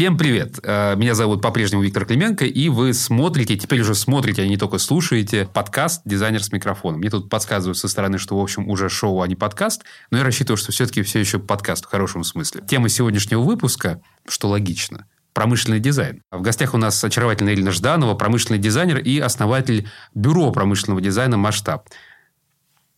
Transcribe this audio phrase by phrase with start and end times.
[0.00, 0.58] Всем привет!
[0.62, 4.78] Э, меня зовут по-прежнему Виктор Клименко, и вы смотрите, теперь уже смотрите, а не только
[4.78, 7.00] слушаете, подкаст «Дизайнер с микрофоном».
[7.00, 10.24] Мне тут подсказывают со стороны, что, в общем, уже шоу, а не подкаст, но я
[10.24, 12.62] рассчитываю, что все-таки все еще подкаст в хорошем смысле.
[12.66, 16.22] Тема сегодняшнего выпуска, что логично, промышленный дизайн.
[16.30, 21.90] В гостях у нас очаровательная Эльна Жданова, промышленный дизайнер и основатель бюро промышленного дизайна «Масштаб».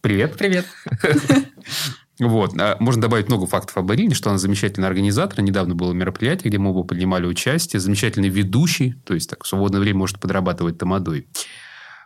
[0.02, 0.36] Привет.
[0.38, 0.66] Привет.
[2.28, 2.58] Вот.
[2.58, 5.40] А можно добавить много фактов об Арине, что она замечательный организатор.
[5.40, 7.80] Недавно было мероприятие, где мы оба принимали участие.
[7.80, 11.28] Замечательный ведущий, то есть так, в свободное время может подрабатывать тамадой.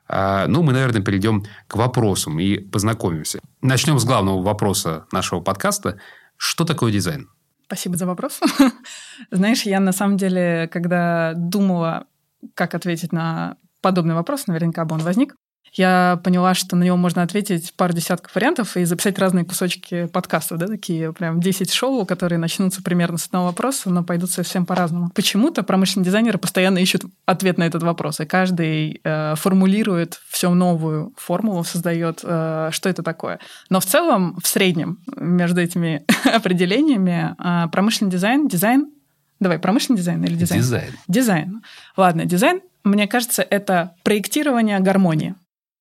[0.09, 3.41] А, ну, мы, наверное, перейдем к вопросам и познакомимся.
[3.60, 5.98] Начнем с главного вопроса нашего подкаста.
[6.37, 7.29] Что такое дизайн?
[7.66, 8.41] Спасибо за вопрос.
[9.30, 12.07] Знаешь, я на самом деле, когда думала,
[12.55, 15.35] как ответить на подобный вопрос, наверняка бы он возник,
[15.77, 20.57] я поняла, что на него можно ответить пару десятков вариантов и записать разные кусочки подкаста,
[20.57, 25.10] да, такие прям 10 шоу, которые начнутся примерно с одного вопроса, но пойдут совсем по-разному.
[25.15, 31.13] Почему-то промышленные дизайнеры постоянно ищут ответ на этот вопрос, и каждый э, формулирует все новую
[31.16, 33.38] формулу, создает, э, что это такое.
[33.69, 38.91] Но в целом, в среднем, между этими определениями, э, промышленный дизайн, дизайн
[39.38, 40.63] Давай, промышленный дизайн или дизайн?
[40.63, 40.93] Дизайн.
[41.09, 41.63] Дизайн.
[41.95, 45.35] Ладно, дизайн, мне кажется, это проектирование гармонии.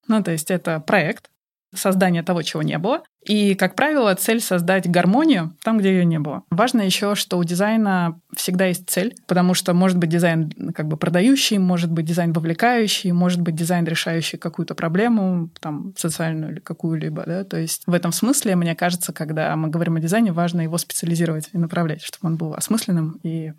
[0.07, 1.29] Ну, то есть это проект,
[1.77, 3.03] создание того, чего не было.
[3.25, 6.43] И, как правило, цель создать гармонию там, где ее не было.
[6.51, 10.95] Важно еще, что у дизайна всегда есть цель, потому что может быть дизайн как бы
[10.95, 17.23] продающий, может быть дизайн вовлекающий, может быть дизайн решающий какую-то проблему, там, социальную или какую-либо.
[17.25, 17.43] Да?
[17.43, 21.49] То есть в этом смысле, мне кажется, когда мы говорим о дизайне, важно его специализировать
[21.51, 23.53] и направлять, чтобы он был осмысленным и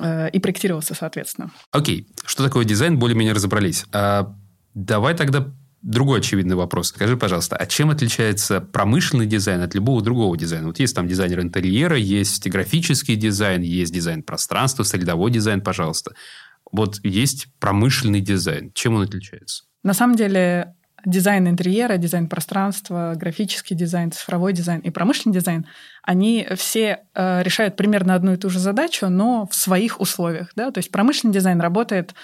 [0.00, 1.52] э, и проектировался соответственно.
[1.70, 3.84] Окей, что такое дизайн, более-менее разобрались.
[3.92, 4.34] А
[4.74, 5.52] давай тогда
[5.86, 6.88] другой очевидный вопрос.
[6.88, 10.66] Скажи, пожалуйста, а чем отличается промышленный дизайн от любого другого дизайна?
[10.66, 16.12] Вот есть там дизайнер интерьера, есть графический дизайн, есть дизайн пространства, средовой дизайн, пожалуйста.
[16.72, 18.72] Вот есть промышленный дизайн.
[18.74, 19.62] Чем он отличается?
[19.84, 25.66] На самом деле дизайн интерьера, дизайн пространства, графический дизайн, цифровой дизайн и промышленный дизайн,
[26.02, 30.50] они все э, решают примерно одну и ту же задачу, но в своих условиях.
[30.56, 30.72] Да?
[30.72, 32.14] То есть промышленный дизайн работает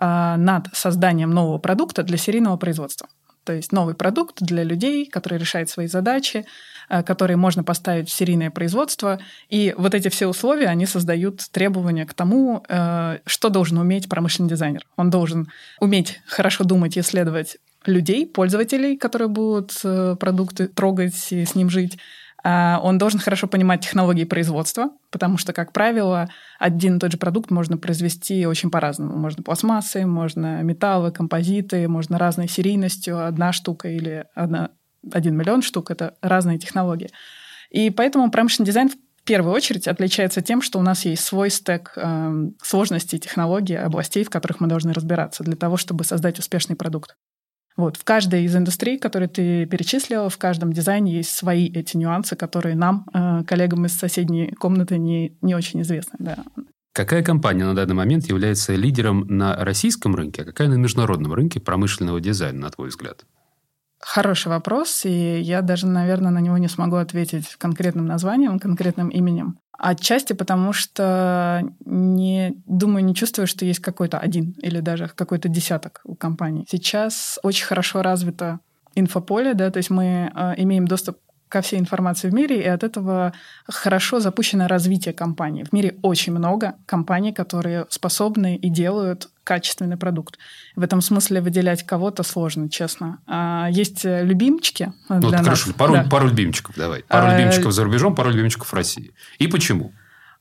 [0.00, 3.08] над созданием нового продукта для серийного производства.
[3.48, 6.44] То есть новый продукт для людей, который решает свои задачи,
[6.90, 9.18] а, которые можно поставить в серийное производство.
[9.48, 14.50] И вот эти все условия, они создают требования к тому, а, что должен уметь промышленный
[14.50, 14.84] дизайнер.
[14.96, 15.48] Он должен
[15.80, 17.56] уметь хорошо думать и исследовать
[17.86, 23.48] людей, пользователей, которые будут э, продукты трогать и с ним жить, а, он должен хорошо
[23.48, 26.28] понимать технологии производства, потому что, как правило,
[26.58, 29.16] один и тот же продукт можно произвести очень по-разному.
[29.16, 33.26] Можно пластмассы, можно металлы, композиты, можно разной серийностью.
[33.26, 34.70] Одна штука или одна,
[35.12, 37.10] один миллион штук— это разные технологии.
[37.70, 41.92] И поэтому промышленный дизайн в первую очередь отличается тем, что у нас есть свой стек
[41.96, 47.14] э, сложностей, технологий, областей, в которых мы должны разбираться для того, чтобы создать успешный продукт.
[47.78, 47.96] Вот.
[47.96, 52.74] В каждой из индустрий, которые ты перечислила, в каждом дизайне есть свои эти нюансы, которые
[52.74, 56.16] нам, э, коллегам из соседней комнаты, не, не очень известны.
[56.18, 56.44] Да.
[56.92, 61.60] Какая компания на данный момент является лидером на российском рынке, а какая на международном рынке
[61.60, 63.24] промышленного дизайна, на твой взгляд?
[64.00, 69.58] Хороший вопрос, и я даже, наверное, на него не смогу ответить конкретным названием, конкретным именем.
[69.76, 76.00] Отчасти потому, что не думаю, не чувствую, что есть какой-то один или даже какой-то десяток
[76.04, 76.66] у компаний.
[76.68, 78.60] Сейчас очень хорошо развито
[78.94, 82.84] инфополе, да, то есть мы э, имеем доступ ко всей информации в мире, и от
[82.84, 83.32] этого
[83.68, 85.64] хорошо запущено развитие компании.
[85.64, 90.38] В мире очень много компаний, которые способны и делают качественный продукт.
[90.76, 93.18] В этом смысле выделять кого-то сложно, честно.
[93.26, 95.44] А есть любимчики ну, для вот, нас.
[95.44, 96.06] Хорошо, пару, да.
[96.10, 97.02] пару любимчиков давай.
[97.08, 99.12] Пару а, любимчиков за рубежом, пару любимчиков в России.
[99.38, 99.92] И почему?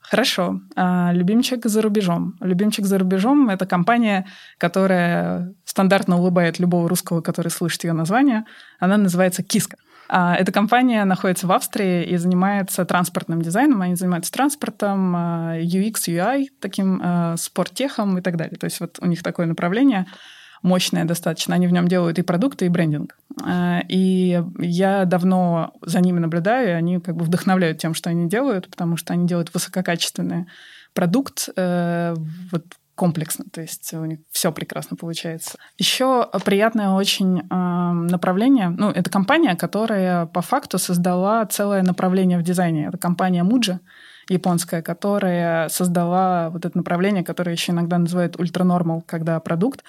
[0.09, 0.61] Хорошо.
[0.75, 2.35] А, любимчик за рубежом.
[2.39, 4.25] Любимчик за рубежом– это компания,
[4.57, 8.45] которая стандартно улыбает любого русского, который слышит ее название.
[8.79, 9.77] Она называется «Киска».
[10.09, 13.81] А, эта компания находится в Австрии и занимается транспортным дизайном.
[13.81, 18.57] Они занимаются транспортом, UX, UI, таким а, спорттехом и так далее.
[18.57, 20.05] То есть вот у них такое направление
[20.63, 21.55] мощное достаточно.
[21.55, 23.17] Они в нем делают и продукты, и брендинг.
[23.43, 28.29] А, и я давно за ними наблюдаю, и они как бы вдохновляют тем, что они
[28.29, 30.47] делают, потому что они делают высококачественный
[30.93, 32.15] продукт, э,
[32.51, 32.65] вот
[32.97, 35.57] комплексно, то есть у них все прекрасно получается.
[35.77, 42.43] Еще приятное очень э, направление, ну, это компания, которая по факту создала целое направление в
[42.43, 42.87] дизайне.
[42.87, 43.77] Это компания Muji,
[44.29, 49.83] японская, которая создала вот это направление, которое еще иногда называют ультранормал, когда продукт э,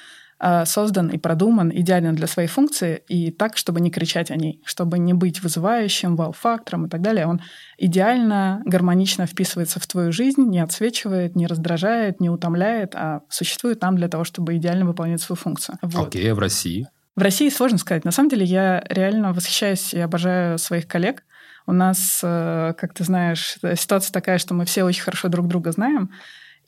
[0.65, 4.99] создан и продуман идеально для своей функции и так, чтобы не кричать о ней, чтобы
[4.99, 7.27] не быть вызывающим, вау-фактором и так далее.
[7.27, 7.41] Он
[7.77, 13.97] идеально, гармонично вписывается в твою жизнь, не отсвечивает, не раздражает, не утомляет, а существует там
[13.97, 15.79] для того, чтобы идеально выполнять свою функцию.
[15.83, 16.09] Вот.
[16.09, 16.87] Окей, а в России?
[17.17, 18.05] В России сложно сказать.
[18.05, 21.25] На самом деле я реально восхищаюсь и обожаю своих коллег.
[21.67, 25.73] У нас, э, как ты знаешь, ситуация такая, что мы все очень хорошо друг друга
[25.73, 26.11] знаем.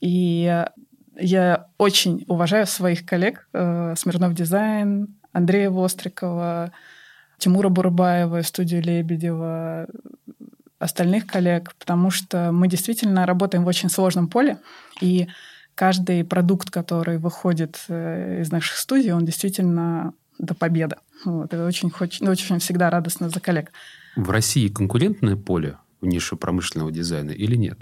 [0.01, 0.65] И
[1.21, 6.73] я очень уважаю своих коллег, э, Смирнов Дизайн, Андрея Вострикова,
[7.39, 9.87] Тимура Бурбаева, студию Лебедева,
[10.79, 14.59] остальных коллег, потому что мы действительно работаем в очень сложном поле,
[15.01, 15.29] и
[15.75, 20.97] каждый продукт, который выходит э, из наших студий, он действительно до победы.
[21.25, 23.73] Вот, и очень, очень, очень всегда радостно за коллег.
[24.17, 27.79] В России конкурентное поле в нише промышленного дизайна или нет?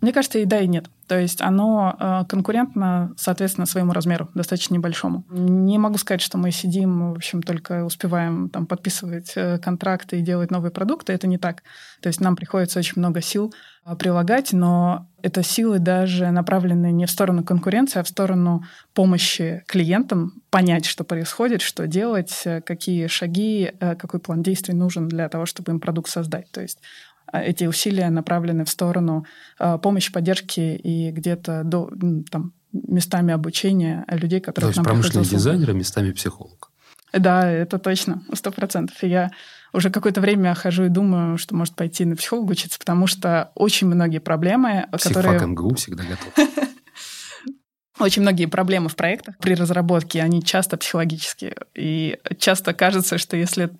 [0.00, 0.90] Мне кажется, и да, и нет.
[1.08, 5.24] То есть оно э, конкурентно, соответственно, своему размеру, достаточно небольшому.
[5.30, 10.22] Не могу сказать, что мы сидим, в общем, только успеваем там подписывать э, контракты и
[10.22, 11.14] делать новые продукты.
[11.14, 11.62] Это не так.
[12.02, 13.54] То есть нам приходится очень много сил
[13.86, 19.64] э, прилагать, но это силы даже направлены не в сторону конкуренции, а в сторону помощи
[19.66, 25.72] клиентам понять, что происходит, что делать, какие шаги, какой план действий нужен для того, чтобы
[25.72, 26.48] им продукт создать.
[26.52, 29.26] То есть а эти усилия направлены в сторону
[29.58, 31.90] а, помощи, поддержки и где-то до
[32.30, 36.70] там, местами обучения людей, которые То есть промышленный дизайнер, местами психолог.
[37.12, 39.02] Да, это точно, сто процентов.
[39.02, 39.30] И я
[39.72, 43.86] уже какое-то время хожу и думаю, что может пойти на психолога учиться, потому что очень
[43.86, 45.46] многие проблемы, Психфак которые...
[45.46, 46.48] МГУ всегда готов.
[47.98, 51.56] Очень многие проблемы в проектах при разработке, они часто психологические.
[51.74, 53.70] И часто кажется, что если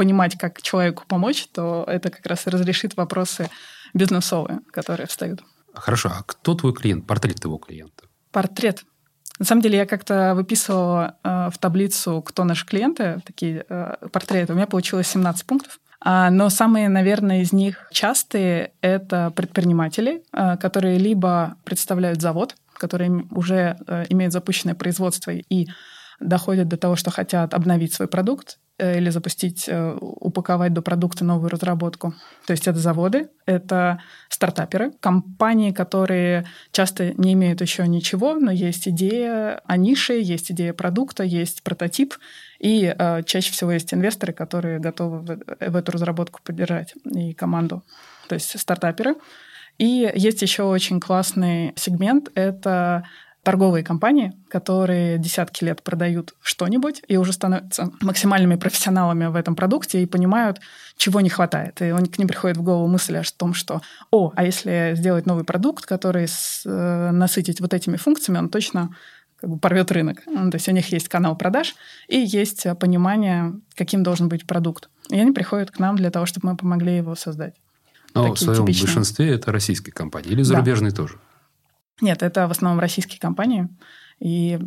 [0.00, 3.50] понимать, как человеку помочь, то это как раз и разрешит вопросы
[3.92, 5.42] бизнесовые, которые встают.
[5.74, 8.04] Хорошо, а кто твой клиент, портрет твоего клиента?
[8.32, 8.82] Портрет.
[9.38, 14.54] На самом деле я как-то выписывала э, в таблицу, кто наши клиенты, такие э, портреты.
[14.54, 15.78] У меня получилось 17 пунктов.
[16.00, 23.10] А, но самые, наверное, из них частые— это предприниматели, э, которые либо представляют завод, который
[23.30, 25.68] уже э, имеет запущенное производство и
[26.20, 31.24] доходят до того, что хотят обновить свой продукт, Э, или запустить, э, упаковать до продукта
[31.24, 32.14] новую разработку.
[32.46, 38.88] То есть это заводы, это стартаперы, компании, которые часто не имеют еще ничего, но есть
[38.88, 42.14] идея о нише, есть идея продукта, есть прототип,
[42.58, 47.82] и э, чаще всего есть инвесторы, которые готовы в, в эту разработку поддержать и команду.
[48.28, 49.16] То есть стартаперы.
[49.78, 53.04] И есть еще очень классный сегмент— это
[53.42, 60.02] торговые компании, которые десятки лет продают что-нибудь и уже становятся максимальными профессионалами в этом продукте
[60.02, 60.60] и понимают,
[60.96, 61.80] чего не хватает.
[61.80, 65.44] И к ним приходит в голову мысль о том, что, о, а если сделать новый
[65.44, 68.90] продукт, который с, э, насытить вот этими функциями, он точно
[69.40, 70.22] как бы порвет рынок.
[70.26, 71.74] Ну, то есть у них есть канал продаж
[72.08, 74.90] и есть понимание, каким должен быть продукт.
[75.08, 77.54] И они приходят к нам для того, чтобы мы помогли его создать.
[78.14, 78.86] Но Такие в своем типичные.
[78.86, 80.96] большинстве это российские компании или зарубежные да.
[80.96, 81.18] тоже?
[82.00, 83.68] Нет, это в основном российские компании.
[84.18, 84.58] И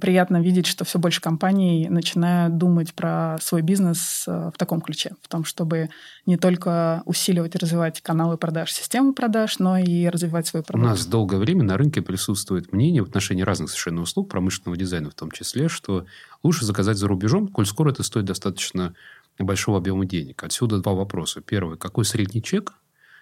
[0.00, 5.12] приятно видеть, что все больше компаний начинают думать про свой бизнес э, в таком ключе,
[5.22, 5.90] в том, чтобы
[6.26, 10.84] не только усиливать и развивать каналы продаж, системы продаж, но и развивать свой продукт.
[10.84, 15.10] У нас долгое время на рынке присутствует мнение в отношении разных совершенно услуг, промышленного дизайна
[15.10, 16.04] в том числе, что
[16.42, 18.94] лучше заказать за рубежом, коль скоро это стоит достаточно
[19.38, 20.42] большого объема денег.
[20.42, 21.40] Отсюда два вопроса.
[21.40, 21.78] Первый.
[21.78, 22.74] Какой средний чек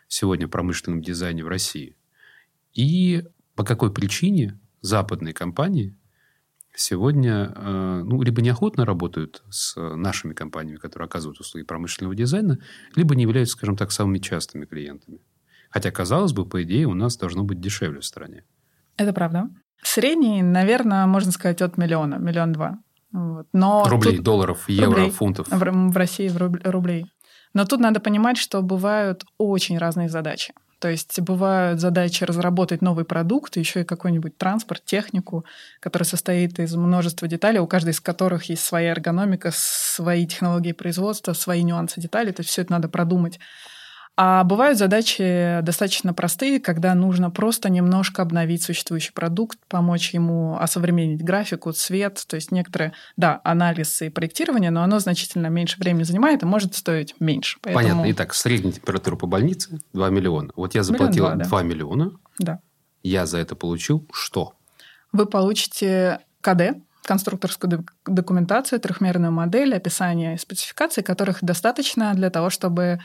[0.08, 1.94] сегодня в промышленном дизайне в России?
[2.74, 3.24] И
[3.54, 5.96] по какой причине западные компании
[6.74, 12.58] сегодня э, ну, либо неохотно работают с нашими компаниями, которые оказывают услуги промышленного дизайна,
[12.96, 15.20] либо не являются, скажем так, самыми частыми клиентами.
[15.70, 18.44] Хотя, казалось бы, по идее, у нас должно быть дешевле в стране.
[18.96, 19.48] Это правда.
[19.82, 22.78] Средний, наверное, можно сказать, от миллиона, миллион два.
[23.12, 23.46] Вот.
[23.52, 24.24] Но рублей, тут...
[24.24, 25.10] долларов, евро, рублей.
[25.10, 25.48] фунтов.
[25.48, 27.06] В, в России в рублей.
[27.54, 30.54] Но тут надо понимать, что бывают очень разные задачи.
[30.82, 35.44] То есть бывают задачи разработать новый продукт, еще и какой-нибудь транспорт, технику,
[35.78, 41.34] который состоит из множества деталей, у каждой из которых есть своя эргономика, свои технологии производства,
[41.34, 42.32] свои нюансы деталей.
[42.32, 43.38] То есть все это надо продумать.
[44.14, 51.24] А бывают задачи достаточно простые, когда нужно просто немножко обновить существующий продукт, помочь ему осовременить
[51.24, 56.42] графику, цвет, то есть некоторые, да, анализ и проектирование, но оно значительно меньше времени занимает
[56.42, 57.58] и может стоить меньше.
[57.62, 57.84] Поэтому...
[57.84, 58.12] Понятно.
[58.12, 60.50] Итак, средняя температура по больнице 2 миллиона.
[60.56, 61.64] Вот я заплатил Миллион 2, 2 да.
[61.64, 62.10] миллиона.
[62.38, 62.60] Да.
[63.02, 64.54] Я за это получил что?
[65.12, 73.00] Вы получите КД, конструкторскую документацию, трехмерную модель, описание спецификаций, которых достаточно для того, чтобы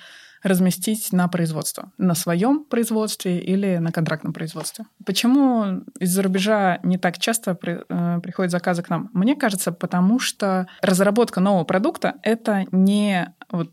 [0.48, 4.86] разместить на производство, на своем производстве или на контрактном производстве.
[5.06, 9.10] Почему из-за рубежа не так часто при, э, приходят заказы к нам?
[9.14, 13.72] Мне кажется, потому что разработка нового продукта— это не вот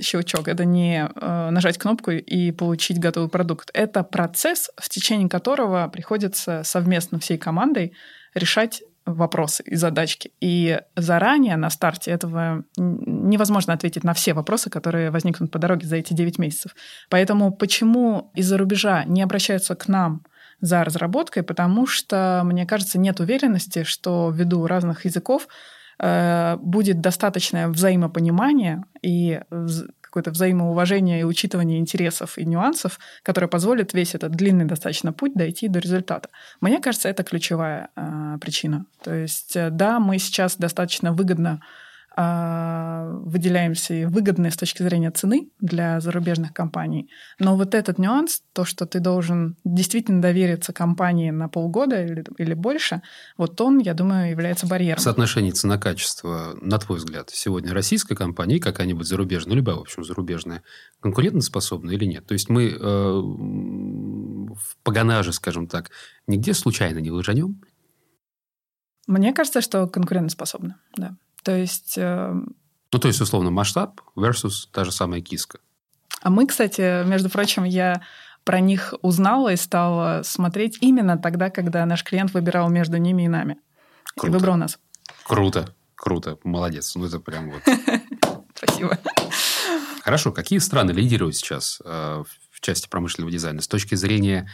[0.00, 3.70] щелчок, это не э, нажать кнопку и получить готовый продукт.
[3.74, 7.92] Это процесс, в течение которого приходится совместно всей командой
[8.34, 10.32] решать вопросы и задачки.
[10.40, 15.96] И заранее на старте этого невозможно ответить на все вопросы, которые возникнут по дороге за
[15.96, 16.74] эти 9 месяцев.
[17.10, 20.24] Поэтому почему из-за рубежа не обращаются к нам
[20.60, 21.42] за разработкой?
[21.42, 25.48] Потому что, мне кажется, нет уверенности, что ввиду разных языков
[25.98, 29.40] э, будет достаточное взаимопонимание и
[30.12, 35.68] какое-то взаимоуважение и учитывание интересов и нюансов, которое позволит весь этот длинный достаточно путь дойти
[35.68, 36.28] до результата.
[36.60, 38.84] Мне кажется, это ключевая э, причина.
[39.02, 41.62] То есть, э, да, мы сейчас достаточно выгодно
[42.14, 47.08] выделяемся и выгодны с точки зрения цены для зарубежных компаний.
[47.38, 52.54] Но вот этот нюанс, то, что ты должен действительно довериться компании на полгода или, или
[52.54, 53.02] больше,
[53.36, 55.00] вот он, я думаю, является барьером.
[55.00, 60.04] Соотношение цена-качество, на твой взгляд, сегодня российская компания и какая-нибудь зарубежная, ну, любая, в общем,
[60.04, 60.62] зарубежная,
[61.00, 62.26] конкурентоспособна или нет?
[62.26, 65.90] То есть мы э, в погонаже, скажем так,
[66.26, 67.62] нигде случайно не лжанем?
[69.06, 71.16] Мне кажется, что конкурентоспособна, да.
[71.42, 71.94] То есть...
[71.96, 72.32] Э,
[72.92, 75.58] ну, то есть, условно, масштаб versus та же самая киска.
[76.20, 78.02] А мы, кстати, между прочим, я
[78.44, 83.28] про них узнала и стала смотреть именно тогда, когда наш клиент выбирал между ними и
[83.28, 83.58] нами.
[84.16, 84.26] Круто.
[84.26, 84.78] И выбрал нас.
[85.24, 86.94] Круто, круто, молодец.
[86.94, 87.62] Ну, это прям вот...
[88.54, 88.98] Спасибо.
[90.02, 94.50] Хорошо, какие страны лидируют сейчас э, в части промышленного дизайна с точки зрения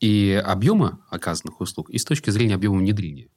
[0.00, 3.28] и объема оказанных услуг, и с точки зрения объема внедрения?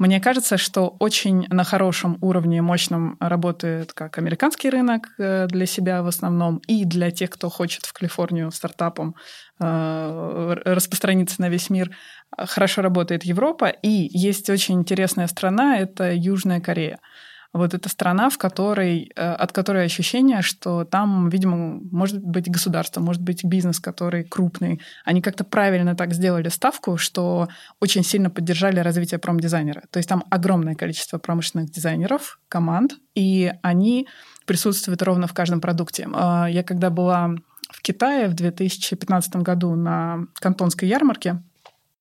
[0.00, 6.02] Мне кажется, что очень на хорошем уровне, мощном работает как американский рынок э, для себя
[6.02, 9.14] в основном, и для тех, кто хочет в Калифорнию стартапом
[9.60, 11.94] э, распространиться на весь мир.
[12.34, 16.98] Хорошо работает Европа, и есть очень интересная страна, это Южная Корея
[17.52, 23.00] вот эта страна, в которой, э, от которой ощущение, что там, видимо, может быть государство,
[23.00, 24.80] может быть бизнес, который крупный.
[25.04, 27.48] Они как-то правильно так сделали ставку, что
[27.80, 29.82] очень сильно поддержали развитие промдизайнера.
[29.90, 34.06] То есть там огромное количество промышленных дизайнеров, команд, и они
[34.46, 36.08] присутствуют ровно в каждом продукте.
[36.12, 37.30] А, я когда была
[37.68, 41.42] в Китае в 2015 году на Кантонской ярмарке,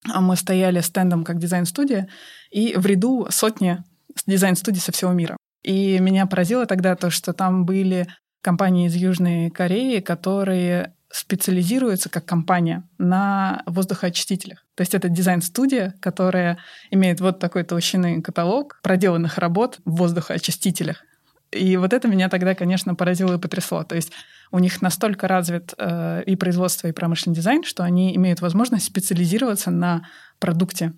[0.07, 2.07] а мы стояли стендом как дизайн-студия,
[2.51, 3.83] и в ряду сотни
[4.25, 5.37] дизайн-студий со всего мира.
[5.63, 8.07] И меня поразило тогда то, что там были
[8.41, 14.65] компании из Южной Кореи, которые специализируются как компания на воздухоочистителях.
[14.75, 16.59] То есть это дизайн-студия, которая
[16.91, 21.03] имеет вот такой толщины каталог проделанных работ в воздухоочистителях.
[21.51, 23.83] И вот это меня тогда, конечно, поразило и потрясло.
[23.83, 24.11] То есть
[24.51, 29.71] у них настолько развит э, и производство, и промышленный дизайн, что они имеют возможность специализироваться
[29.71, 30.07] на
[30.39, 30.93] продукте,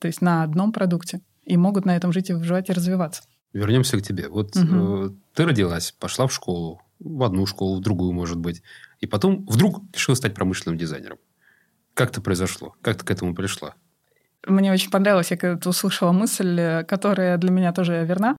[0.00, 3.22] то есть на одном продукте, и могут на этом жить и выживать и развиваться.
[3.52, 4.28] Вернемся к тебе.
[4.28, 5.06] Вот угу.
[5.06, 8.62] э, ты родилась, пошла в школу, в одну школу, в другую, может быть,
[9.00, 11.18] и потом вдруг решила стать промышленным дизайнером.
[11.94, 12.74] Как это произошло?
[12.82, 13.74] Как ты к этому пришла?
[14.46, 18.36] Мне очень понравилось, я когда-то услышала мысль, которая для меня тоже верна.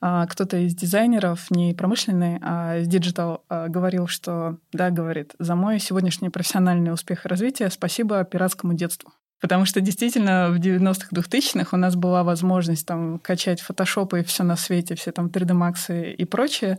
[0.00, 5.54] А, кто-то из дизайнеров, не промышленный, а из digital, а, говорил, что, да, говорит, за
[5.54, 9.12] мой сегодняшний профессиональный успех и развитие спасибо пиратскому детству.
[9.40, 14.44] Потому что действительно в 90-х, 2000-х у нас была возможность там качать фотошопы и все
[14.44, 16.78] на свете, все там 3D Max и прочее.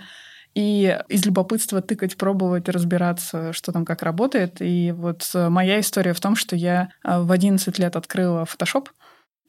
[0.55, 4.57] И из любопытства тыкать, пробовать, разбираться, что там как работает.
[4.59, 8.87] И вот моя история в том, что я а, в 11 лет открыла Photoshop,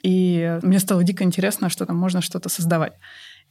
[0.02, 2.92] и мне стало дико интересно, что там можно что-то создавать.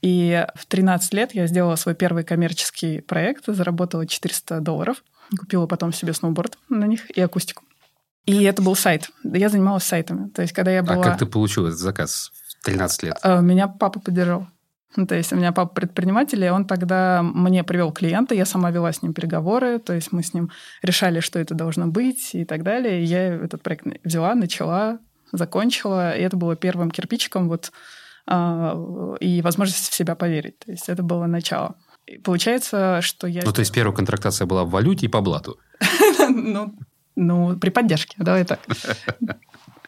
[0.01, 5.03] И в 13 лет я сделала свой первый коммерческий проект, заработала 400 долларов,
[5.37, 7.63] купила потом себе сноуборд на них и акустику.
[8.27, 9.09] И это был сайт.
[9.23, 10.29] Я занималась сайтами.
[10.29, 10.99] То есть, когда я была...
[10.99, 13.17] А как ты получила этот заказ в 13 лет?
[13.23, 14.47] А, меня папа поддержал.
[14.97, 18.71] Ну, то есть у меня папа предприниматель, и он тогда мне привел клиента, я сама
[18.71, 20.49] вела с ним переговоры, то есть мы с ним
[20.81, 23.01] решали, что это должно быть и так далее.
[23.01, 24.99] И я этот проект взяла, начала,
[25.31, 27.71] закончила, и это было первым кирпичиком вот
[28.25, 28.75] а,
[29.19, 30.59] и возможность в себя поверить.
[30.59, 31.75] То есть это было начало.
[32.05, 33.43] И получается, что я...
[33.45, 35.57] Ну, то есть первая контрактация была в валюте и по блату?
[36.29, 36.73] Ну,
[37.17, 38.59] ну, при поддержке, давай так.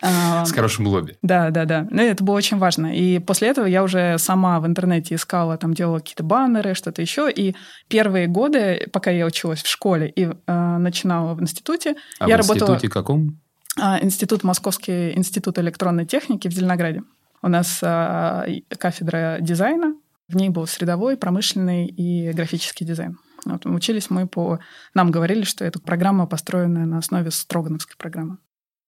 [0.01, 1.17] С хорошим лобби.
[1.21, 1.85] Да, да, да.
[1.89, 2.95] Ну, это было очень важно.
[2.95, 7.29] И после этого я уже сама в интернете искала, там делала какие-то баннеры, что-то еще.
[7.29, 7.53] И
[7.89, 12.39] первые годы, пока я училась в школе и э, начинала в институте, а я в
[12.39, 12.75] работала...
[12.75, 13.41] институте каком?
[13.77, 17.03] А, институт Московский институт электронной техники в Зеленограде.
[17.41, 18.45] У нас а,
[18.77, 19.95] кафедра дизайна,
[20.29, 23.17] в ней был средовой, промышленный и графический дизайн.
[23.45, 24.59] Вот, учились мы по...
[24.93, 28.37] Нам говорили, что это программа, построенная на основе Строгановской программы.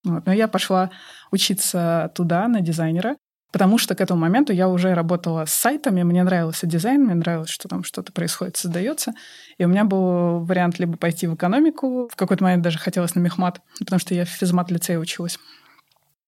[0.04, 0.26] Вот.
[0.26, 0.92] Но я пошла
[1.32, 3.18] учиться туда, на дизайнера,
[3.52, 7.50] потому что к этому моменту я уже работала с сайтами, мне нравился дизайн, мне нравилось,
[7.50, 9.14] что там что-то происходит, создается.
[9.58, 13.20] И у меня был вариант либо пойти в экономику, в какой-то момент даже хотелось на
[13.20, 15.38] мехмат, потому что я в физмат-лицее училась,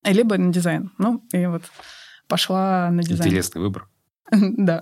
[0.03, 0.91] либо на дизайн.
[0.97, 1.63] Ну, и вот
[2.27, 3.29] пошла на дизайн.
[3.29, 3.87] Интересный выбор.
[4.31, 4.81] Да.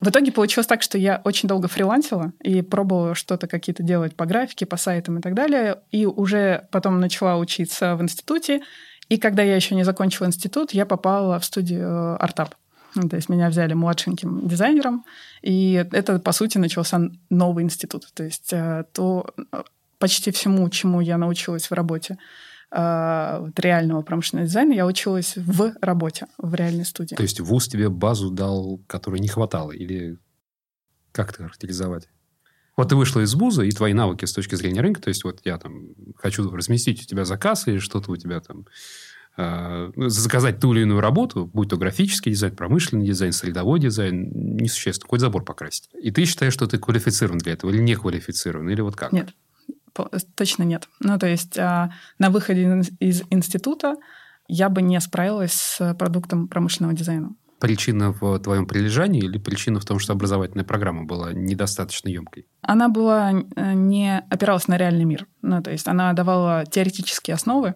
[0.00, 4.26] В итоге получилось так, что я очень долго фрилансила и пробовала что-то какие-то делать по
[4.26, 5.80] графике, по сайтам и так далее.
[5.90, 8.60] И уже потом начала учиться в институте.
[9.08, 12.54] И когда я еще не закончила институт, я попала в студию Артап.
[12.94, 15.04] То есть меня взяли младшеньким дизайнером,
[15.42, 18.08] и это, по сути, начался новый институт.
[18.14, 19.62] То есть э, то э,
[19.98, 25.74] почти всему, чему я научилась в работе, э, вот реального промышленного дизайна, я училась в
[25.80, 27.14] работе, в реальной студии.
[27.14, 29.72] То есть ВУЗ тебе базу дал, которой не хватало?
[29.72, 30.18] Или
[31.12, 32.08] как это характеризовать?
[32.78, 35.40] Вот ты вышла из вуза, и твои навыки с точки зрения рынка, то есть вот
[35.44, 38.66] я там хочу разместить у тебя заказ или что-то у тебя там
[39.36, 45.06] э, заказать ту или иную работу, будь то графический дизайн, промышленный дизайн, средовой дизайн, несущественно,
[45.06, 45.88] какой забор покрасить.
[46.00, 49.10] И ты считаешь, что ты квалифицирован для этого или не квалифицирован, или вот как?
[49.10, 49.30] Нет,
[50.34, 50.88] точно нет.
[51.00, 53.96] Ну, то есть а, на выходе из института
[54.46, 59.84] я бы не справилась с продуктом промышленного дизайна причина в твоем прилежании или причина в
[59.84, 62.46] том, что образовательная программа была недостаточно емкой?
[62.62, 65.26] Она была э, не опиралась на реальный мир.
[65.42, 67.74] Ну, то есть она давала теоретические основы,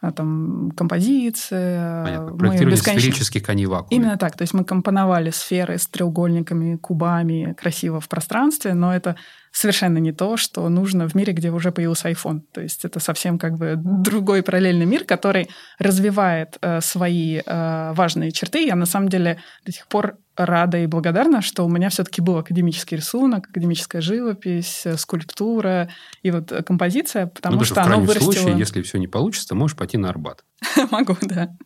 [0.00, 2.04] а, там, композиция.
[2.04, 2.36] Понятно.
[2.36, 3.00] Проектирование бесконечно...
[3.00, 3.96] сферических коней вакууме.
[3.96, 4.36] Именно так.
[4.36, 9.16] То есть мы компоновали сферы с треугольниками, кубами красиво в пространстве, но это
[9.56, 12.42] совершенно не то, что нужно в мире, где уже появился iPhone.
[12.52, 15.48] То есть это совсем как бы другой параллельный мир, который
[15.78, 18.66] развивает э, свои э, важные черты.
[18.66, 22.36] Я на самом деле до сих пор рада и благодарна, что у меня все-таки был
[22.36, 25.88] академический рисунок, академическая живопись, э, скульптура
[26.22, 28.32] и вот э, композиция, потому ну, что оно вырастило...
[28.32, 30.44] случае, если все не получится, можешь пойти на Арбат.
[30.90, 31.56] Могу, да.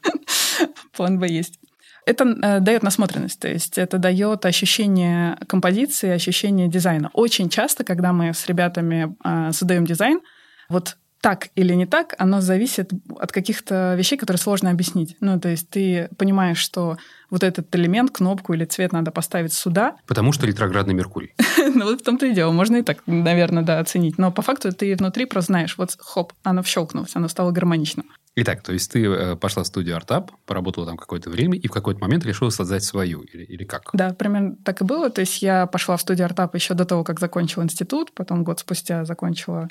[0.97, 1.59] План Б есть.
[2.07, 7.11] Это э, дает насмотренность, то есть это дает ощущение композиции, ощущение дизайна.
[7.13, 10.21] Очень часто, когда мы с ребятами э, создаем дизайн,
[10.69, 15.17] вот так или не так, оно зависит от каких-то вещей, которые сложно объяснить.
[15.21, 16.97] Ну, то есть ты понимаешь, что
[17.29, 19.97] вот этот элемент, кнопку или цвет надо поставить сюда.
[20.07, 21.35] Потому что ретроградный Меркурий.
[21.59, 22.53] ну, вот в том-то и дело.
[22.53, 24.19] Можно и так, наверное, да, оценить.
[24.19, 28.07] Но по факту ты внутри просто знаешь, вот хоп, оно щелкнулось, оно стало гармоничным.
[28.37, 31.73] Итак, то есть ты э, пошла в студию Артап, поработала там какое-то время и в
[31.73, 33.91] какой-то момент решила создать свою или, или как?
[33.93, 35.11] Да, примерно так и было.
[35.11, 38.61] То есть я пошла в студию Артап еще до того, как закончила институт, потом год
[38.61, 39.69] спустя закончила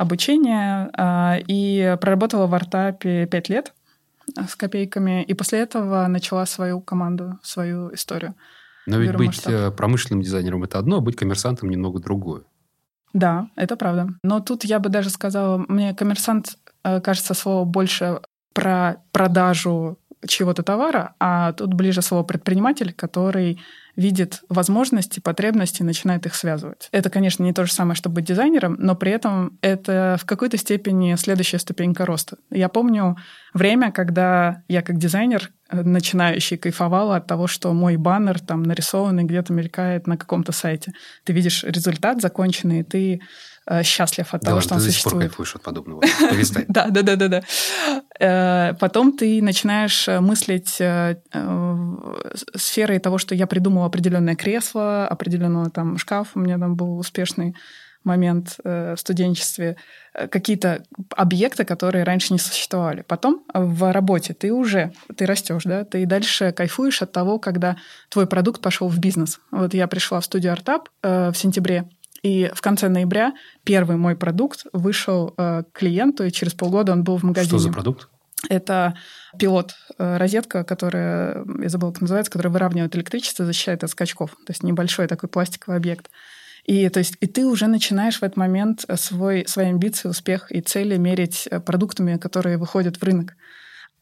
[0.00, 3.74] обучение а, и проработала в Артапе пять лет
[4.48, 8.34] с копейками, и после этого начала свою команду, свою историю.
[8.86, 9.52] Но ведь быть масштаб.
[9.52, 12.42] Э, промышленным дизайнером– это одно, а быть коммерсантом– немного другое.
[13.12, 14.08] Да, это правда.
[14.22, 18.20] Но тут я бы даже сказала, мне коммерсант Э, кажется, слово больше
[18.54, 23.60] про продажу чего-то товара, а тут ближе слово предприниматель, который
[23.96, 26.88] видит возможности, потребности начинает их связывать.
[26.92, 30.56] Это, конечно, не то же самое, чтобы быть дизайнером, но при этом это в какой-то
[30.56, 32.36] степени следующая ступенька роста.
[32.50, 33.16] Я помню
[33.54, 39.52] время, когда я как дизайнер начинающий кайфовала от того, что мой баннер там нарисованный где-то
[39.52, 40.92] мелькает на каком-то сайте.
[41.24, 43.20] Ты видишь результат законченный, и ты
[43.66, 45.12] Э, счастлив от да, того, что он существует.
[45.12, 46.02] Ты до сих пор кайфуешь от подобного.
[46.68, 47.42] Да, да, да, да, да.
[48.18, 50.80] Э, потом ты начинаешь э, мыслить
[52.56, 57.54] сферой того, что я придумал определенное кресло, определенного там шкаф, у меня там был успешный
[58.04, 59.76] момент в студенчестве,
[60.14, 60.82] какие-то
[61.16, 63.02] объекты, которые раньше не существовали.
[63.02, 67.76] Потом в работе ты уже, ты растешь, да, ты дальше кайфуешь от того, когда
[68.08, 69.38] твой продукт пошел в бизнес.
[69.50, 71.88] Вот я пришла в студию Артап в сентябре
[72.22, 73.32] и в конце ноября
[73.64, 77.58] первый мой продукт вышел э, клиенту, и через полгода он был в магазине.
[77.58, 78.08] Что за продукт?
[78.48, 78.94] Это
[79.38, 84.32] пилот, э, розетка, которая, я забыла, как называется, которая выравнивает электричество, защищает от скачков.
[84.46, 86.10] То есть небольшой такой пластиковый объект.
[86.64, 90.60] И, то есть, и ты уже начинаешь в этот момент свой, свои амбиции, успех и
[90.60, 93.34] цели мерить э, продуктами, которые выходят в рынок.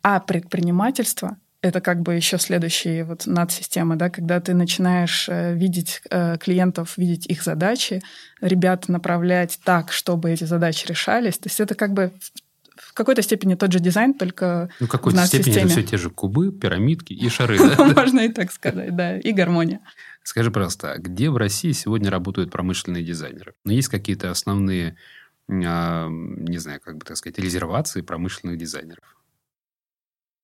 [0.02, 6.02] А предпринимательство это как бы еще следующая вот надсистема, да, когда ты начинаешь э, видеть
[6.10, 8.00] э, клиентов, видеть их задачи,
[8.40, 11.38] ребят направлять так, чтобы эти задачи решались.
[11.38, 12.12] То есть это как бы
[12.76, 16.10] в какой-то степени тот же дизайн, только ну, в какой-то степени это все те же
[16.10, 17.58] кубы, пирамидки и шары.
[17.78, 19.80] Можно и так сказать, да, и гармония.
[20.28, 23.54] Скажи, пожалуйста, а где в России сегодня работают промышленные дизайнеры?
[23.64, 24.98] Ну, есть какие-то основные,
[25.50, 29.16] а, не знаю, как бы так сказать, резервации промышленных дизайнеров?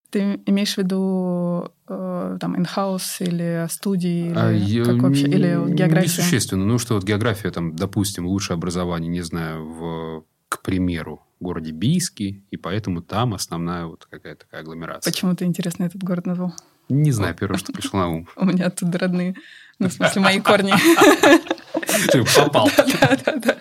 [0.09, 6.23] Ты имеешь в виду э, там in-house или студии, или, а, как вообще, или география?
[6.23, 6.65] Несущественно.
[6.65, 12.41] Ну, что вот география, там, допустим, лучшее образование, не знаю, в, к примеру, городе Бийске,
[12.51, 15.13] и поэтому там основная вот какая-то такая агломерация.
[15.13, 16.55] Почему ты, интересно, этот город назвал?
[16.89, 18.29] Не знаю, первое, что пришло на ум.
[18.37, 19.35] У меня оттуда родные.
[19.79, 20.73] Ну, в смысле, мои корни.
[22.11, 22.69] Ты попал.
[22.77, 23.57] Да, да, да.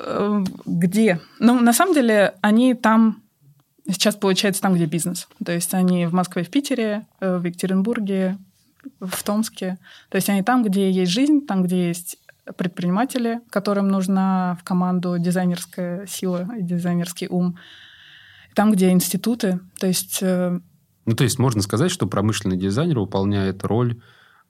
[0.00, 1.20] Э, где?
[1.38, 3.22] Ну, на самом деле, они там
[3.92, 5.28] Сейчас получается там, где бизнес.
[5.44, 8.38] То есть они в Москве, в Питере, э, в Екатеринбурге,
[9.00, 9.78] в Томске.
[10.10, 12.16] То есть они там, где есть жизнь, там, где есть
[12.56, 17.58] предприниматели, которым нужна в команду дизайнерская сила и дизайнерский ум.
[18.54, 19.60] Там, где институты.
[19.78, 20.18] То есть...
[20.22, 20.60] Э,
[21.06, 24.00] ну, то есть можно сказать, что промышленный дизайнер выполняет роль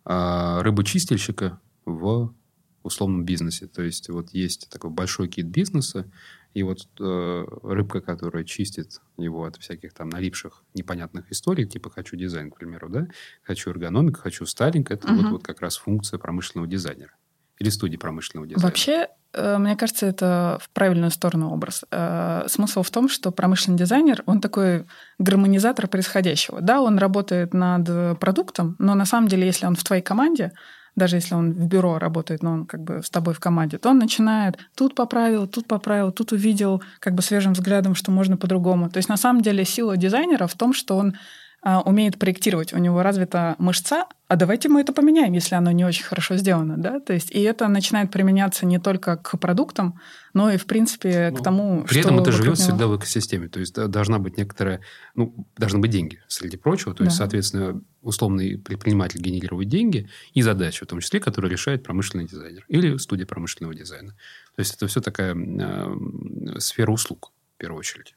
[0.04, 2.34] рыбочистильщика в
[2.82, 3.66] условном бизнесе.
[3.66, 6.10] То есть вот есть такой большой кит бизнеса,
[6.54, 12.16] и вот э, рыбка, которая чистит его от всяких там налипших непонятных историй, типа хочу
[12.16, 13.08] дизайн, к примеру, да,
[13.42, 15.22] хочу эргономику, хочу стайлинг, это угу.
[15.22, 17.12] вот, вот как раз функция промышленного дизайнера
[17.61, 18.66] или студии промышленного дизайна.
[18.66, 21.85] Вообще, э, мне кажется, это в правильную сторону образ.
[21.90, 24.87] Э, смысл в том, что промышленный дизайнер, он такой
[25.18, 26.61] гармонизатор происходящего.
[26.61, 30.53] Да, он работает над продуктом, но на самом деле, если он в твоей команде,
[30.96, 33.90] даже если он в бюро работает, но он как бы с тобой в команде, то
[33.90, 38.90] он начинает тут поправил, тут поправил, тут увидел как бы свежим взглядом, что можно по-другому.
[38.90, 41.14] То есть на самом деле сила дизайнера в том, что он
[41.62, 46.05] умеет проектировать, у него развита мышца, а давайте мы это поменяем, если оно не очень
[46.05, 50.01] хорошо сделано, да, то есть и это начинает применяться не только к продуктам,
[50.33, 52.55] но и в принципе к ну, тому, При что этом это живет него...
[52.55, 54.81] всегда в экосистеме, то есть должна быть некоторая,
[55.14, 57.25] ну должны быть деньги среди прочего, то есть да.
[57.25, 62.96] соответственно условный предприниматель генерирует деньги и задачи, в том числе, которые решает промышленный дизайнер или
[62.96, 64.12] студия промышленного дизайна.
[64.57, 68.14] То есть это все такая э, сфера услуг в первую очередь.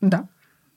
[0.00, 0.28] Да.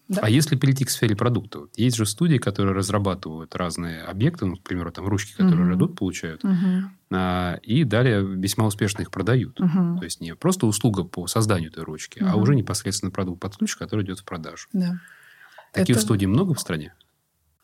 [0.09, 0.21] Да.
[0.23, 1.59] А если перейти к сфере продукта?
[1.59, 5.87] Вот есть же студии, которые разрабатывают разные объекты, ну, к примеру, там ручки, которые угу.
[5.93, 6.53] Получают, угу.
[7.11, 9.59] а, и далее весьма успешно их продают.
[9.59, 9.99] Угу.
[9.99, 12.29] То есть не просто услуга по созданию этой ручки, угу.
[12.31, 14.67] а уже непосредственно продукт под ключ, который идет в продажу.
[14.73, 14.99] Да.
[15.71, 16.05] Таких Это...
[16.05, 16.93] студий много в стране?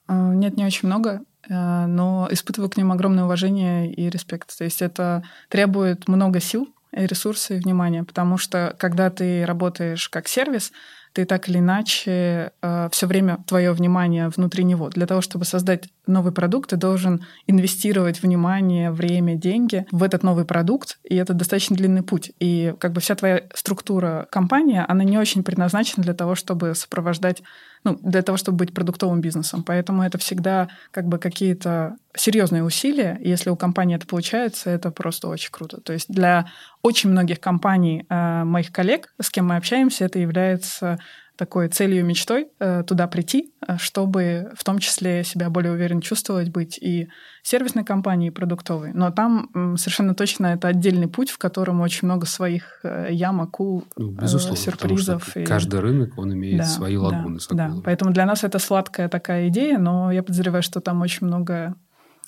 [0.07, 4.57] А, нет, не очень много, э, но испытываю к ним огромное уважение и респект.
[4.57, 10.27] То есть это требует много сил, ресурсов и внимания, потому что когда ты работаешь как
[10.27, 10.71] сервис,
[11.13, 14.89] ты так или иначе э, все время твое внимание внутри него.
[14.89, 20.45] Для того, чтобы создать новый продукт, ты должен инвестировать внимание, время, деньги в этот новый
[20.45, 22.31] продукт, и это достаточно длинный путь.
[22.39, 27.43] И как бы вся твоя структура компании, она не очень предназначена для того, чтобы сопровождать
[27.83, 29.63] ну, для того, чтобы быть продуктовым бизнесом.
[29.63, 33.17] Поэтому это всегда как бы какие-то серьезные усилия.
[33.21, 35.79] Если у компании это получается, это просто очень круто.
[35.79, 36.47] То есть для
[36.81, 40.99] очень многих компаний, э, моих коллег, с кем мы общаемся, это является
[41.39, 46.49] такой целью, мечтой э, туда прийти, э, чтобы в том числе себя более уверенно чувствовать,
[46.49, 47.07] быть и
[47.43, 48.91] сервисной компанией, и продуктовой.
[48.93, 53.85] Но там совершенно точно это отдельный путь, в котором очень много своих э, ям, акул,
[53.95, 55.37] ну, безусловно, сюрпризов.
[55.37, 55.45] И...
[55.45, 57.39] Каждый рынок, он имеет да, свои лагуны.
[57.51, 61.25] Да, да, поэтому для нас это сладкая такая идея, но я подозреваю, что там очень
[61.25, 61.75] много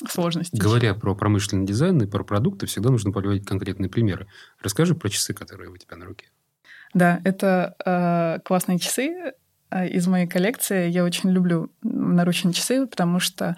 [0.09, 0.57] сложностей.
[0.57, 4.27] Говоря про промышленный дизайн и про продукты, всегда нужно приводить конкретные примеры.
[4.63, 6.27] Расскажи про часы, которые у тебя на руке.
[6.93, 9.33] Да, это э, классные часы
[9.69, 10.89] э, из моей коллекции.
[10.89, 13.55] Я очень люблю наручные часы, потому что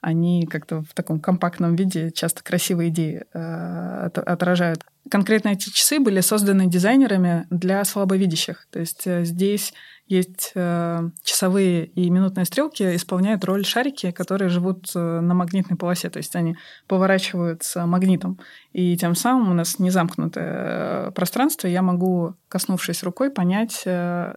[0.00, 4.84] они как-то в таком компактном виде часто красивые идеи э, отражают.
[5.10, 8.66] Конкретно эти часы были созданы дизайнерами для слабовидящих.
[8.70, 9.72] То есть э, здесь
[10.08, 16.10] есть э, часовые и минутные стрелки, исполняют роль шарики, которые живут э, на магнитной полосе,
[16.10, 18.38] то есть они поворачиваются магнитом.
[18.72, 23.82] И тем самым у нас не замкнутое э, пространство, я могу, коснувшись рукой, понять,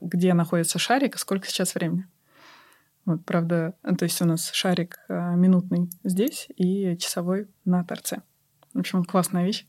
[0.02, 2.08] где находится шарик и сколько сейчас времени.
[3.06, 8.22] Вот, правда, то есть у нас шарик минутный здесь и часовой на торце.
[8.74, 9.66] В общем, классная вещь.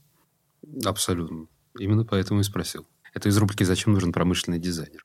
[0.85, 1.46] Абсолютно.
[1.79, 2.87] Именно поэтому и спросил.
[3.14, 5.05] Это из рубрики «Зачем нужен промышленный дизайнер?»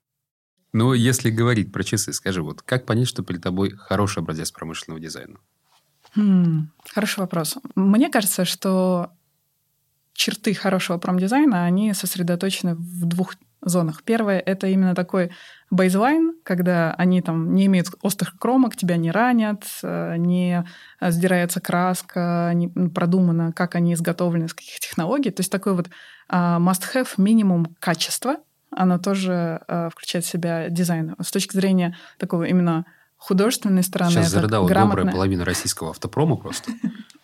[0.74, 5.00] Но если говорить про часы, скажи, вот как понять, что перед тобой хороший образец промышленного
[5.00, 5.39] дизайна?
[6.15, 7.58] Хм, хороший вопрос.
[7.76, 9.12] Мне кажется, что
[10.12, 14.04] черты хорошего промдизайна, они сосредоточены в двух зонах.
[14.04, 15.32] Первое— это именно такой
[15.71, 20.65] бейзлайн, когда они там не имеют острых кромок, тебя не ранят, э, не
[21.01, 25.32] сдирается краска, не продумано, как они изготовлены, с каких технологий.
[25.32, 25.89] То есть такой вот
[26.30, 28.38] а, must-have минимум качества—
[28.75, 31.15] оно тоже э, включает в себя дизайн.
[31.21, 32.86] С точки зрения такого именно
[33.17, 34.12] художественной стороны.
[34.12, 36.71] Сейчас зарыдала добрая половина российского автопрома просто.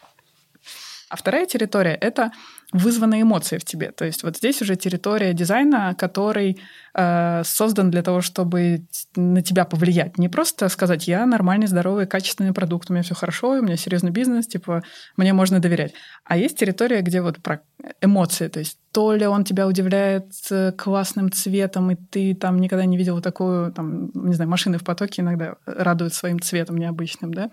[1.11, 2.31] А вторая территория— это
[2.71, 3.91] вызванные эмоции в тебе.
[3.91, 6.57] То есть вот здесь уже территория дизайна, который
[6.93, 8.85] э, создан для того, чтобы
[9.17, 10.17] на тебя повлиять.
[10.17, 14.11] Не просто сказать, я нормальный, здоровый, качественный продукт, у меня все хорошо, у меня серьезный
[14.11, 14.83] бизнес, типа,
[15.17, 15.93] мне можно доверять.
[16.23, 17.59] А есть территория, где вот про
[17.99, 22.85] эмоции, то есть то ли он тебя удивляет э, классным цветом, и ты там никогда
[22.85, 27.49] не видел такую, там, не знаю, машины в потоке иногда радуют своим цветом необычным, да,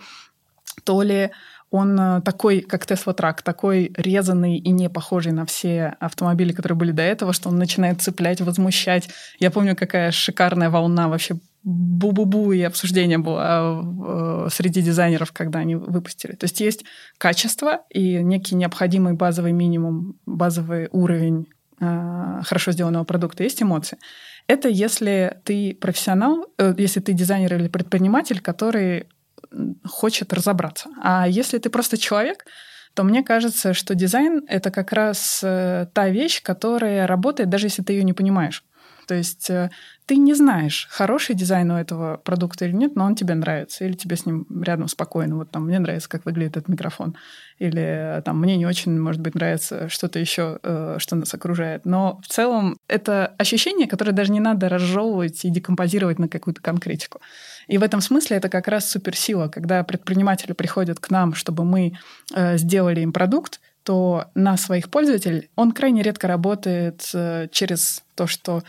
[0.84, 1.32] то ли
[1.70, 6.76] он э, такой, как Tesla Truck, такой резанный и не похожий на все автомобили, которые
[6.78, 9.08] были до этого, что он начинает цеплять, возмущать.
[9.38, 15.74] Я помню, какая шикарная волна вообще бу-бу-бу и обсуждение было э, среди дизайнеров, когда они
[15.74, 16.32] выпустили.
[16.32, 16.84] То есть есть
[17.18, 21.48] качество и некий необходимый базовый минимум, базовый уровень
[21.80, 23.98] э, хорошо сделанного продукта, есть эмоции.
[24.46, 26.46] Это если ты профессионал,
[26.78, 29.06] если ты дизайнер или предприниматель, который
[29.84, 30.90] хочет разобраться.
[31.02, 32.44] А если ты просто человек,
[32.94, 37.82] то мне кажется, что дизайн— это как раз э, та вещь, которая работает, даже если
[37.82, 38.64] ты ее не понимаешь.
[39.08, 39.70] То есть э,
[40.06, 43.94] ты не знаешь, хороший дизайн у этого продукта или нет, но он тебе нравится, или
[43.94, 45.36] тебе с ним рядом спокойно.
[45.36, 47.16] Вот там мне нравится, как выглядит этот микрофон,
[47.58, 47.82] или
[48.18, 50.58] э, там мне не очень, может быть, нравится что-то еще,
[50.98, 51.84] что нас окружает.
[51.84, 57.20] Но в целом это ощущение, которое даже не надо разжевывать и декомпозировать на какую-то конкретику.
[57.68, 61.92] И в этом смысле это как раз суперсила, когда предприниматели приходят к нам, чтобы мы
[62.34, 68.26] э, сделали им продукт, то на своих пользователей он крайне редко работает э, через то,
[68.26, 68.62] что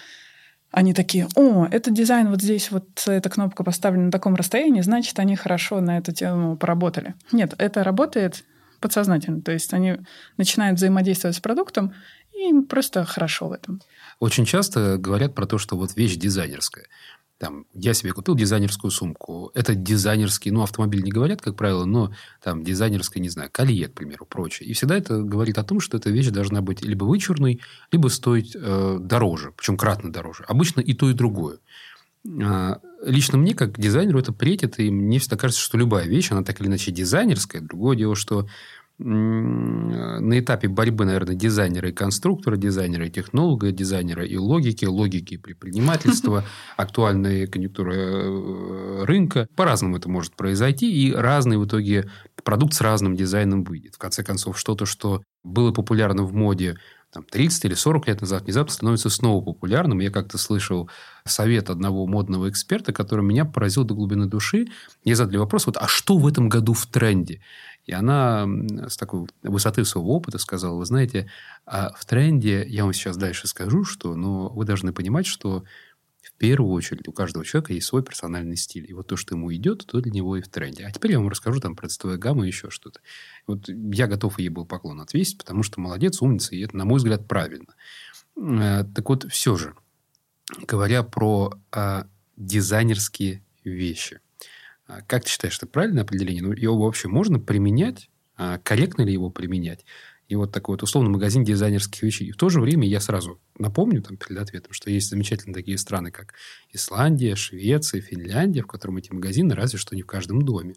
[0.72, 5.18] они такие, о, этот дизайн вот здесь, вот эта кнопка поставлена на таком расстоянии, значит,
[5.20, 7.16] они хорошо на эту тему поработали.
[7.32, 8.44] Нет, это работает
[8.80, 9.42] подсознательно.
[9.42, 9.98] То есть они
[10.38, 11.94] начинают взаимодействовать с продуктом,
[12.34, 13.82] и им просто хорошо в этом.
[14.20, 16.86] Очень часто говорят про то, что вот вещь дизайнерская.
[17.40, 19.50] Там, я себе купил дизайнерскую сумку.
[19.54, 22.14] Это дизайнерский, ну, автомобиль не говорят, как правило, но
[22.44, 24.68] там дизайнерское, не знаю, колье, к примеру, прочее.
[24.68, 27.62] И всегда это говорит о том, что эта вещь должна быть либо вычурной,
[27.94, 30.44] либо стоить э, дороже, причем кратно дороже.
[30.50, 31.60] Обычно и то, и другое.
[32.44, 36.44] А, лично мне, как дизайнеру, это претит, и мне всегда кажется, что любая вещь, она
[36.44, 37.62] так или иначе дизайнерская.
[37.62, 38.48] Другое дело, что
[39.02, 45.38] на этапе борьбы, наверное, дизайнера и конструктора, дизайнера и технолога, дизайнера и логики, логики и
[45.38, 46.44] предпринимательства,
[46.78, 49.48] актуальная конъюнктура э, рынка.
[49.56, 52.10] По-разному это может произойти, и разный в итоге
[52.44, 53.96] продукт с разным дизайном выйдет.
[53.96, 56.76] В конце концов, что-то, что было популярно в моде
[57.12, 60.00] там, 30 или 40 лет назад, внезапно становится снова популярным.
[60.00, 60.90] Я как-то слышал
[61.26, 64.68] совет одного модного эксперта, который меня поразил до глубины души.
[65.04, 67.42] Мне задали вопрос, вот, а что в этом году в тренде?
[67.86, 68.48] И она
[68.88, 71.28] с такой высоты своего опыта сказала, вы знаете,
[71.66, 75.64] а в тренде, я вам сейчас дальше скажу, что, но вы должны понимать, что
[76.22, 78.90] в первую очередь у каждого человека есть свой персональный стиль.
[78.90, 80.86] И вот то, что ему идет, то для него и в тренде.
[80.86, 83.00] А теперь я вам расскажу там про цветовую гамму и еще что-то.
[83.48, 86.98] Вот я готов ей был поклон отвесить, потому что молодец, умница, и это, на мой
[86.98, 87.74] взгляд, правильно.
[88.38, 89.76] Э, так вот, все же,
[90.68, 94.20] говоря про а, дизайнерские вещи–
[94.90, 96.42] а как ты считаешь, это правильное определение?
[96.42, 98.10] Ну, его вообще можно применять?
[98.36, 99.86] А корректно ли его применять?
[100.28, 102.30] И вот такой вот условно магазин дизайнерских вещей.
[102.30, 105.78] И в то же время я сразу напомню там перед ответом, что есть замечательные такие
[105.78, 106.34] страны, как
[106.72, 110.76] Исландия, Швеция, Финляндия, в котором эти магазины разве что не в каждом доме.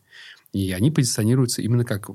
[0.53, 2.13] И они позиционируются именно как э,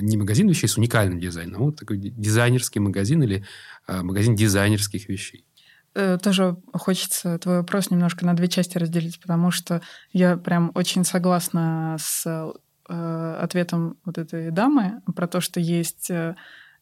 [0.00, 3.44] не магазин вещей с уникальным дизайном, а вот такой дизайнерский магазин или
[3.86, 5.44] э, магазин дизайнерских вещей.
[5.94, 9.82] Э, тоже хочется твой вопрос немножко на две части разделить, потому что
[10.12, 12.24] я прям очень согласна с
[12.88, 16.36] э, ответом вот этой дамы про то, что есть э,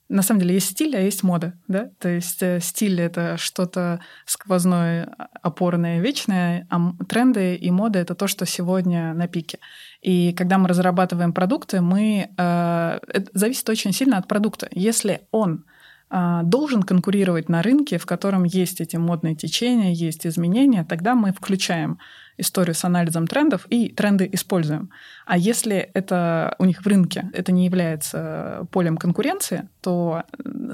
[0.09, 1.91] на самом деле есть стиль, а есть мода, да?
[1.99, 8.47] То есть стиль— это что-то сквозное, опорное, вечное, а тренды и мода— это то, что
[8.47, 9.59] сегодня на пике.
[10.03, 12.31] И когда мы разрабатываем продукты, мы...
[12.37, 14.69] Э, это зависит очень сильно от продукта.
[14.73, 15.65] Если он
[16.09, 21.33] а, должен конкурировать на рынке, в котором есть эти модные течения, есть изменения, тогда мы
[21.33, 21.99] включаем
[22.39, 24.91] историю с анализом трендов и тренды используем.
[25.25, 30.25] А если это у них в рынке, это не является полем конкуренции, то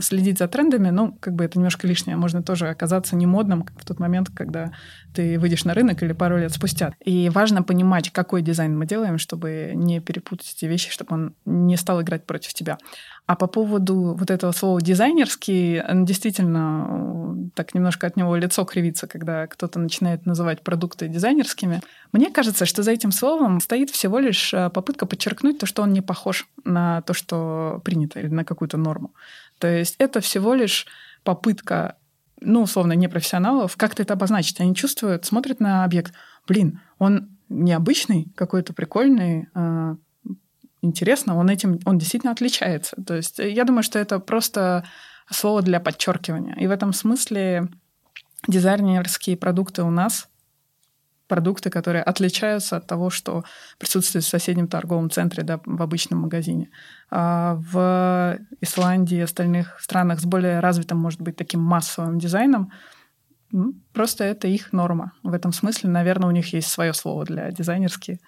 [0.01, 2.16] следить за трендами, ну, как бы это немножко лишнее.
[2.16, 4.72] Можно тоже оказаться немодным в тот момент, когда
[5.14, 6.94] ты выйдешь на рынок или пару лет спустя.
[7.05, 11.77] И важно понимать, какой дизайн мы делаем, чтобы не перепутать эти вещи, чтобы он не
[11.77, 12.79] стал играть против тебя.
[13.26, 19.46] А по поводу вот этого слова дизайнерский, действительно так немножко от него лицо кривится, когда
[19.46, 21.82] кто-то начинает называть продукты дизайнерскими.
[22.12, 25.92] Мне кажется, что за этим словом стоит всего лишь э, попытка подчеркнуть то, что он
[25.92, 29.14] не похож на то, что принято, или на какую-то норму.
[29.58, 30.87] То есть это всего лишь
[31.22, 31.96] попытка
[32.44, 34.61] ну, условно, непрофессионалов, как-то это обозначить.
[34.61, 36.12] Они чувствуют, смотрят на объект.
[36.48, 39.96] Блин, он необычный, какой-то прикольный, э,
[40.83, 42.97] интересно, он этим, он действительно отличается.
[43.07, 44.85] То есть я думаю, что это просто
[45.31, 46.55] слово для подчеркивания.
[46.57, 47.68] И в этом смысле
[48.47, 50.29] дизайнерские продукты у нас
[51.29, 53.45] продукты, которые отличаются от того, что
[53.79, 56.68] присутствует в соседнем торговом центре, да, в обычном магазине.
[57.11, 62.71] А в Исландии и остальных странах с более развитым, может быть, таким массовым дизайном
[63.92, 65.12] просто это их норма.
[65.23, 68.18] В этом смысле, наверное, у них есть свое слово для дизайнерские,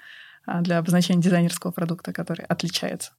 [0.46, 3.12] для обозначения дизайнерского продукта, который отличается.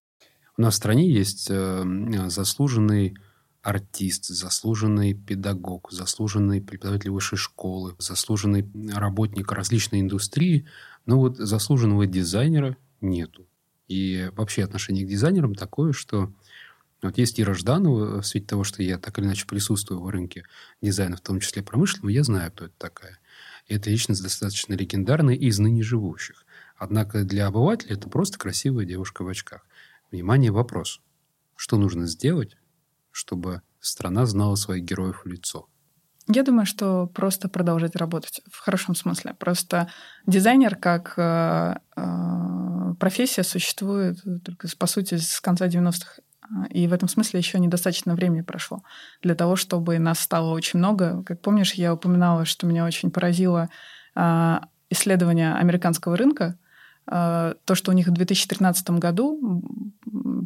[0.58, 1.84] У нас в стране есть э,
[2.28, 3.16] заслуженный
[3.62, 10.68] артист, заслуженный педагог, заслуженный преподаватель высшей школы, заслуженный работник различной индустрии,
[11.06, 13.48] но вот заслуженного дизайнера нету.
[13.88, 16.32] И вообще отношение к дизайнерам такое, что
[17.02, 20.44] вот есть Ира Жданова, в свете того, что я так или иначе присутствую в рынке
[20.82, 23.20] дизайна, в том числе промышленного, я знаю, кто это такая.
[23.68, 26.45] И эта личность достаточно легендарная из ныне живущих.
[26.78, 29.66] Однако для обывателя это просто красивая девушка в очках.
[30.12, 31.02] Внимание, вопрос.
[31.56, 32.58] Что нужно сделать,
[33.12, 35.68] чтобы страна знала своих героев в лицо?
[36.28, 39.36] Я думаю, что просто продолжать работать в хорошем смысле.
[39.36, 39.90] Просто
[40.26, 46.22] дизайнер как э, э, профессия существует только, по сути, с конца 90-х.
[46.72, 48.84] И в этом смысле еще недостаточно времени прошло
[49.22, 51.24] для того, чтобы нас стало очень много.
[51.24, 53.70] Как помнишь, я упоминала, что меня очень поразило
[54.16, 54.60] э,
[54.90, 56.58] исследование американского рынка,
[57.08, 59.62] то, что у них в 2013 году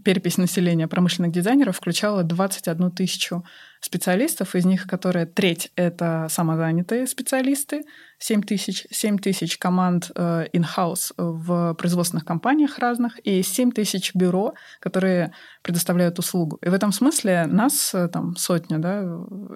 [0.03, 3.45] перепись населения промышленных дизайнеров включала 21 тысячу
[3.81, 7.83] специалистов, из них, которые треть— это самозанятые специалисты,
[8.17, 14.53] 7 тысяч, 7 тысяч команд э, in-house в производственных компаниях разных и 7 тысяч бюро,
[14.81, 16.57] которые предоставляют услугу.
[16.61, 19.05] И в этом смысле нас э, там сотня, да,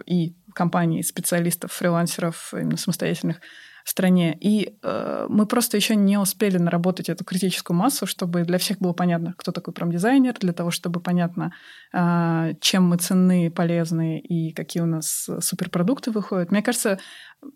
[0.05, 3.41] и компаний, специалистов, фрилансеров, именно самостоятельных
[3.89, 4.38] стране.
[4.39, 8.93] И э, мы просто еще не успели наработать эту критическую массу, чтобы для всех было
[8.93, 11.54] понятно, кто такой промдизайнер, для того, чтобы понятно,
[11.93, 16.52] э, чем мы ценны, полезны и какие у нас суперпродукты выходят.
[16.52, 17.00] Мне кажется,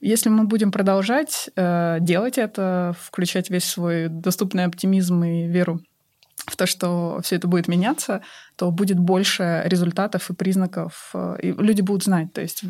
[0.01, 5.81] если мы будем продолжать э, делать это, включать весь свой доступный оптимизм и веру
[6.45, 8.21] в то, что все это будет меняться,
[8.55, 12.33] то будет больше результатов и признаков, э, и люди будут знать.
[12.33, 12.63] То есть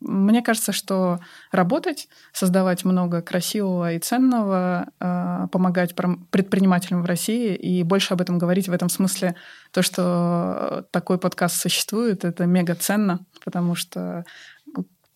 [0.00, 1.18] мне кажется, что
[1.50, 8.38] работать, создавать много красивого и ценного, а, помогать предпринимателям в России и больше об этом
[8.38, 9.34] говорить в этом смысле,
[9.72, 14.24] то, что такой подкаст существует, это мега ценно, потому что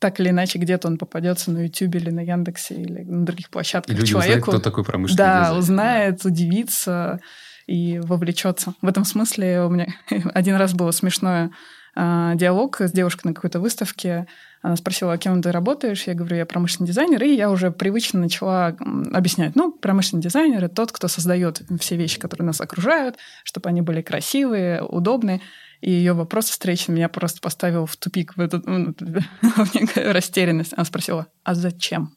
[0.02, 3.94] так или иначе где-то он попадется на YouTube или на Яндексе или на других площадках.
[3.94, 5.58] И люди человеку, узнают, кто такой промышленный Да, дизайн.
[5.58, 7.20] узнает, удивится
[7.68, 8.74] и вовлечется.
[8.82, 9.86] В этом смысле у меня
[10.34, 11.52] один раз было смешное
[11.94, 14.26] а, диалог с девушкой на какой-то выставке.
[14.62, 16.04] Она спросила, а кем ты работаешь?
[16.06, 17.22] Я говорю, я промышленный дизайнер.
[17.24, 18.68] И я уже привычно начала
[19.12, 19.56] объяснять.
[19.56, 24.02] Ну, промышленный дизайнер— это тот, кто создает все вещи, которые нас окружают, чтобы они были
[24.02, 25.40] красивые, удобные.
[25.80, 28.94] И ее вопрос встречный меня просто поставил в тупик, в эту ну,
[29.42, 30.74] в некую растерянность.
[30.74, 32.14] Она спросила, а зачем?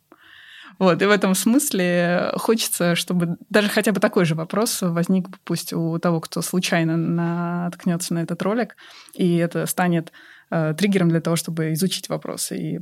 [0.77, 5.73] Вот, и в этом смысле хочется, чтобы даже хотя бы такой же вопрос возник, пусть
[5.73, 8.75] у того, кто случайно наткнется на этот ролик,
[9.13, 10.12] и это станет
[10.49, 12.79] э, триггером для того, чтобы изучить вопросы и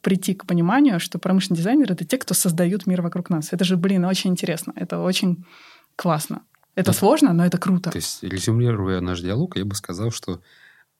[0.00, 3.52] прийти к пониманию, что промышленный дизайнер— это те, кто создают мир вокруг нас.
[3.52, 5.44] Это же, блин, очень интересно, это очень
[5.96, 6.42] классно.
[6.74, 6.96] Это да.
[6.96, 7.90] сложно, но это круто.
[7.90, 10.40] То есть, резюмируя наш диалог, я бы сказал, что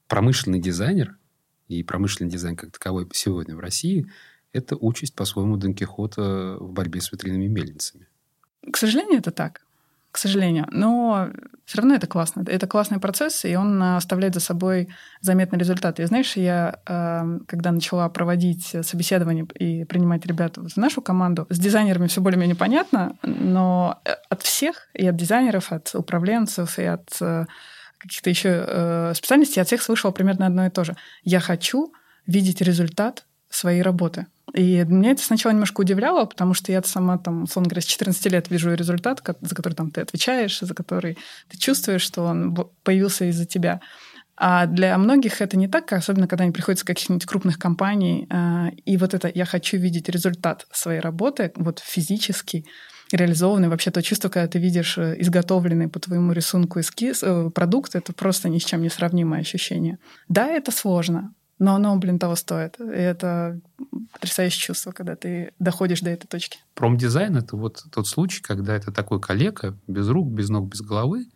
[0.08, 1.16] промышленный дизайнер
[1.68, 4.10] и промышленный дизайн как таковой сегодня в России—
[4.52, 8.08] это участь, по-своему, Дон Кихота в борьбе с ветряными мельницами.
[8.70, 9.62] К сожалению, это так.
[10.12, 10.66] К сожалению.
[10.72, 11.28] Но
[11.64, 12.44] все равно это классно.
[12.48, 14.88] Это классный процесс, и он оставляет за собой
[15.20, 16.00] заметный результат.
[16.00, 21.60] И знаешь, я, эм, когда начала проводить собеседование и принимать ребят в нашу команду, с
[21.60, 27.08] дизайнерами все более-менее понятно, но э, от всех, и от дизайнеров, от управленцев, и от
[27.20, 27.46] э,
[27.98, 30.96] каких-то еще э, специальностей, от всех слышала примерно одно и то же.
[31.22, 31.92] Я хочу
[32.26, 34.26] видеть результат своей работы.
[34.54, 38.26] И меня это сначала немножко удивляло, потому что я сама там, условно говоря, с 14
[38.26, 43.26] лет вижу результат, за который там ты отвечаешь, за который ты чувствуешь, что он появился
[43.26, 43.80] из-за тебя.
[44.36, 48.26] А для многих это не так, особенно когда они приходят с каких-нибудь крупных компаний.
[48.30, 52.66] А, и вот это «я хочу видеть результат своей работы, вот физический,
[53.12, 53.68] реализованный.
[53.68, 58.12] Вообще то чувство, когда ты видишь э, изготовленный по твоему рисунку эскиз, э, продукт, это
[58.12, 59.98] просто ни с чем не сравнимое ощущение.
[60.28, 62.80] Да, это сложно, но оно, блин, того стоит.
[62.80, 63.60] И это
[64.12, 66.58] потрясающее чувство, когда ты доходишь до этой точки.
[66.74, 71.26] Промдизайн— это вот тот случай, когда это такой коллега, без рук, без ног, без головы,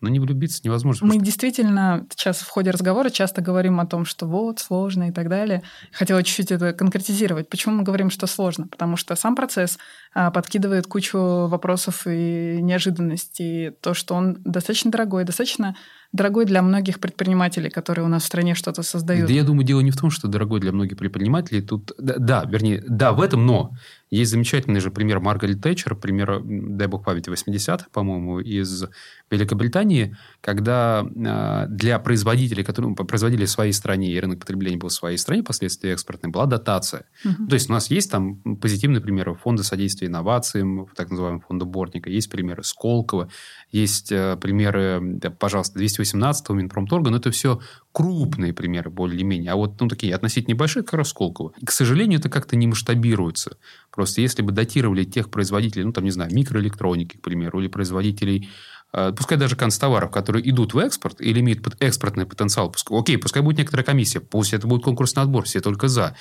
[0.00, 1.06] но не влюбиться невозможно.
[1.06, 5.28] Мы действительно сейчас в ходе разговора часто говорим о том, что вот, сложно и так
[5.28, 5.62] далее.
[5.92, 7.48] Хотела чуть-чуть это конкретизировать.
[7.48, 8.68] Почему мы говорим, что сложно?
[8.68, 9.78] Потому что сам процесс
[10.14, 13.70] а, подкидывает кучу вопросов и неожиданностей.
[13.70, 15.74] То, что он достаточно дорогой, достаточно
[16.14, 19.26] дорогой для многих предпринимателей, которые у нас в стране что-то создают.
[19.26, 21.60] Да я думаю, дело не в том, что дорогой для многих предпринимателей.
[21.60, 23.72] Тут, да, да, вернее, да, в этом, но
[24.10, 28.84] есть замечательный же пример Маргарет Тэтчер, пример, дай бог памяти, 80-х, по-моему, из
[29.28, 34.90] Великобритании, когда э, для производителей, которые ну, производили в своей стране, и рынок потребления был
[34.90, 37.06] в своей стране, последствия экспортной, была дотация.
[37.24, 37.48] Угу.
[37.48, 42.08] То есть, у нас есть там позитивные примеры фонда содействия инновациям, так называемого фонда Бортника,
[42.08, 43.30] есть примеры Сколково,
[43.72, 47.60] есть э, примеры, да, пожалуйста, 218-го Минпромторга, но это все
[47.92, 49.52] крупные примеры более-менее.
[49.52, 51.52] А вот ну, такие относительно небольшие, как раз Сколково.
[51.58, 53.56] И, к сожалению, это как-то не масштабируется.
[53.90, 58.50] Просто если бы датировали тех производителей, ну, там, не знаю, микроэлектроники, к примеру, или производителей
[58.92, 63.42] э, пускай даже констоваров, которые идут в экспорт или имеют экспортный потенциал, пускай, окей, пускай
[63.42, 66.16] будет некоторая комиссия, пусть это будет конкурсный отбор, все только за.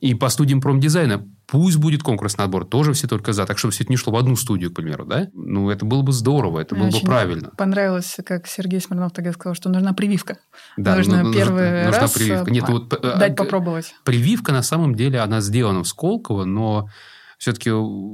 [0.00, 3.84] И по студиям промдизайна пусть будет конкурсный отбор, тоже все только за, так чтобы все
[3.84, 5.28] это не шло в одну студию, к примеру, да?
[5.32, 7.50] Ну, это было бы здорово, это Мне было бы правильно.
[7.56, 10.38] понравилось, как Сергей Смирнов тогда сказал, что нужна прививка.
[10.76, 12.50] Да, нужно ну, первый нужна, раз прививка.
[12.50, 13.94] Нет, вот, э, дать попробовать.
[14.04, 16.88] Прививка, на самом деле, она сделана в Сколково, но
[17.38, 17.70] все-таки,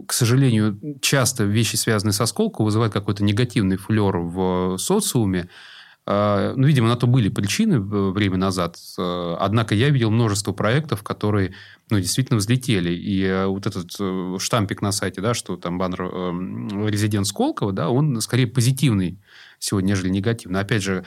[0.06, 5.71] к сожалению, часто вещи, связанные со Сколково, вызывают какой-то негативный флер в социуме, а,
[6.04, 8.76] ну, видимо, на то были причины время назад.
[8.98, 11.54] А, однако я видел множество проектов, которые
[11.90, 12.92] ну, действительно взлетели.
[12.92, 17.72] И э, вот этот э, штампик на сайте, да, что там баннер э, «Резидент Сколково»,
[17.72, 19.20] да, он скорее позитивный
[19.60, 20.60] сегодня, нежели негативный.
[20.60, 21.04] Опять же,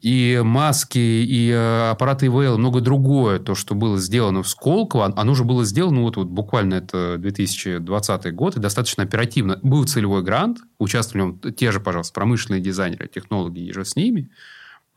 [0.00, 5.32] и маски, и э, аппараты ИВЛ, много другое, то, что было сделано в Сколково, оно
[5.32, 9.58] уже было сделано вот, вот буквально это 2020 год, и достаточно оперативно.
[9.62, 13.96] Был целевой грант, участвовали в нем те же, пожалуйста, промышленные дизайнеры, технологи и же с
[13.96, 14.30] ними,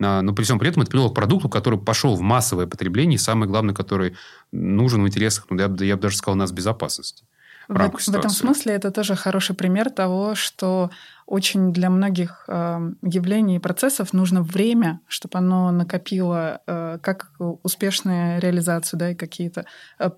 [0.02, 3.16] а, но при всем при этом это привело к продукту, который пошел в массовое потребление,
[3.16, 4.16] и самое главное, который
[4.52, 7.24] нужен в интересах, ну, я, я бы даже сказал, нас безопасности.
[7.70, 10.90] В, в этом смысле это тоже хороший пример того, что
[11.30, 17.32] очень для многих э, явлений и процессов нужно время, чтобы оно накопило э, как
[17.64, 19.66] успешную реализацию, да, и какие-то
[20.00, 20.10] э,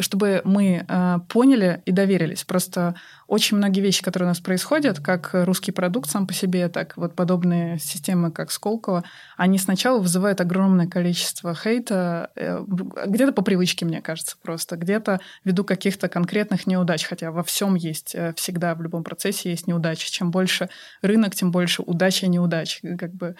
[0.00, 2.44] чтобы мы э, поняли и доверились.
[2.44, 2.96] Просто
[3.28, 7.14] очень многие вещи, которые у нас происходят, как русский продукт сам по себе, так вот
[7.14, 9.04] подобные системы, как Сколково,
[9.36, 12.64] они сначала вызывают огромное количество хейта, э,
[13.06, 18.14] где-то по привычке, мне кажется, просто, где-то ввиду каких-то конкретных неудач, хотя во всем есть
[18.14, 20.10] э, всегда, в любом процессе есть неудачи.
[20.10, 20.68] Чем больше
[21.02, 22.80] рынок, тем больше удачи и неудач.
[22.98, 23.36] Как бы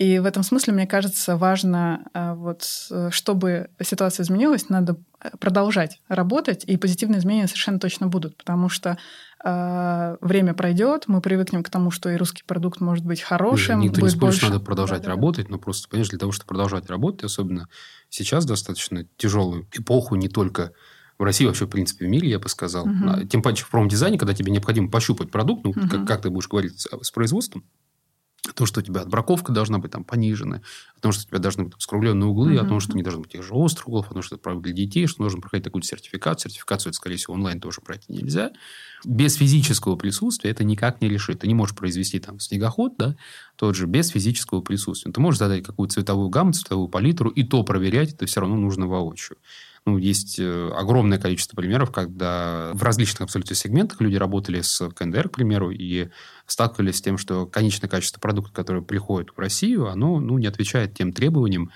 [0.00, 5.28] и в этом смысле, мне кажется, важно, э, вот, э, чтобы ситуация изменилась, надо э,
[5.38, 8.96] продолжать работать, и позитивные изменения совершенно точно будут, потому что
[9.44, 13.80] э, время пройдет, мы привыкнем к тому, что и русский продукт может быть хорошим.
[13.80, 14.46] Никто будет не спорит, больше...
[14.46, 17.68] надо продолжать да, работать, но просто, понимаешь, для того, чтобы продолжать работать, особенно
[18.08, 20.72] сейчас достаточно тяжелую эпоху, не только
[21.18, 22.86] в России, вообще, в принципе, в мире, я бы сказал.
[22.86, 23.26] Угу.
[23.26, 25.88] Тем паче в промдизайне, когда тебе необходимо пощупать продукт, ну, угу.
[25.90, 27.64] как, как ты будешь говорить с производством,
[28.50, 30.62] о том, что у тебя отбраковка должна быть там понижена,
[30.96, 32.64] о том, что у тебя должны быть там, скругленные углы, mm-hmm.
[32.64, 34.62] о том, что не должно быть тех же острых углов, о том, что это правильно
[34.62, 36.50] для детей, что нужно проходить такую сертификацию.
[36.50, 38.50] Сертификацию, это, скорее всего, онлайн тоже пройти нельзя.
[39.04, 41.40] Без физического присутствия это никак не решит.
[41.40, 43.16] Ты не можешь произвести там снегоход, да,
[43.56, 45.12] тот же, без физического присутствия.
[45.12, 48.86] Ты можешь задать какую-то цветовую гамму, цветовую палитру, и то проверять это все равно нужно
[48.86, 49.38] воочию.
[49.86, 55.30] Ну, есть э, огромное количество примеров, когда в различных абсолютно сегментах люди работали с КНДР,
[55.30, 56.10] к примеру, и
[56.46, 60.94] сталкивались с тем, что конечное качество продукта, который приходит в Россию, оно ну, не отвечает
[60.94, 61.70] тем требованиям,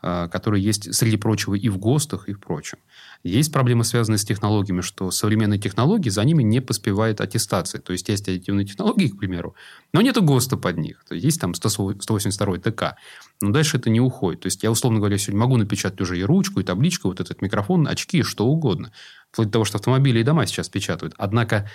[0.00, 2.78] которые есть, среди прочего, и в ГОСТах, и в прочем.
[3.22, 7.80] Есть проблемы, связанные с технологиями, что современные технологии, за ними не поспевает аттестация.
[7.80, 9.54] То есть, есть аддитивные технологии, к примеру,
[9.92, 11.04] но нет ГОСТа под них.
[11.06, 12.96] То есть, есть там 182 ТК.
[13.42, 14.40] Но дальше это не уходит.
[14.40, 17.42] То есть, я, условно говоря, сегодня могу напечатать уже и ручку, и табличку, вот этот
[17.42, 18.92] микрофон, очки, что угодно.
[19.30, 21.14] Вплоть до того, что автомобили и дома сейчас печатают.
[21.18, 21.70] Однако,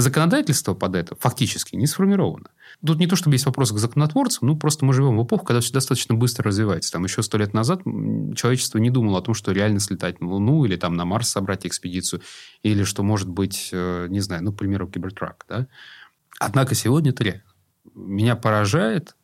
[0.00, 2.50] законодательство под это фактически не сформировано.
[2.84, 5.60] Тут не то, чтобы есть вопрос к законотворцам, ну, просто мы живем в эпоху, когда
[5.60, 6.92] все достаточно быстро развивается.
[6.92, 7.82] Там еще сто лет назад
[8.36, 11.66] человечество не думало о том, что реально слетать на Луну или там на Марс собрать
[11.66, 12.22] экспедицию,
[12.62, 15.66] или что может быть, э, не знаю, ну, к примеру, кибертрак, да.
[16.38, 17.42] Однако сегодня это реально.
[17.94, 19.16] Меня поражает,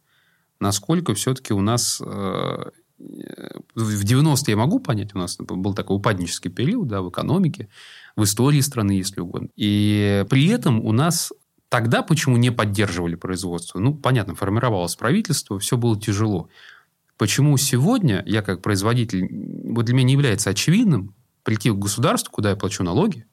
[0.60, 6.50] насколько все-таки у нас э, в 90-е я могу понять, у нас был такой упаднический
[6.50, 7.68] период да, в экономике,
[8.16, 9.48] в истории страны, если угодно.
[9.56, 11.32] И при этом у нас
[11.68, 13.78] тогда почему не поддерживали производство?
[13.78, 16.48] Ну, понятно, формировалось правительство, все было тяжело.
[17.16, 19.28] Почему сегодня я как производитель,
[19.72, 23.26] вот для меня не является очевидным прийти к государству, куда я плачу налоги,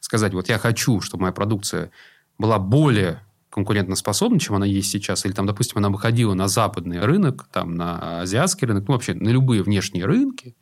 [0.00, 1.90] сказать, вот я хочу, чтобы моя продукция
[2.38, 3.22] была более
[3.54, 8.22] конкурентоспособна, чем она есть сейчас, или там, допустим, она выходила на западный рынок, там, на
[8.22, 10.56] азиатский рынок, ну, вообще на любые внешние рынки,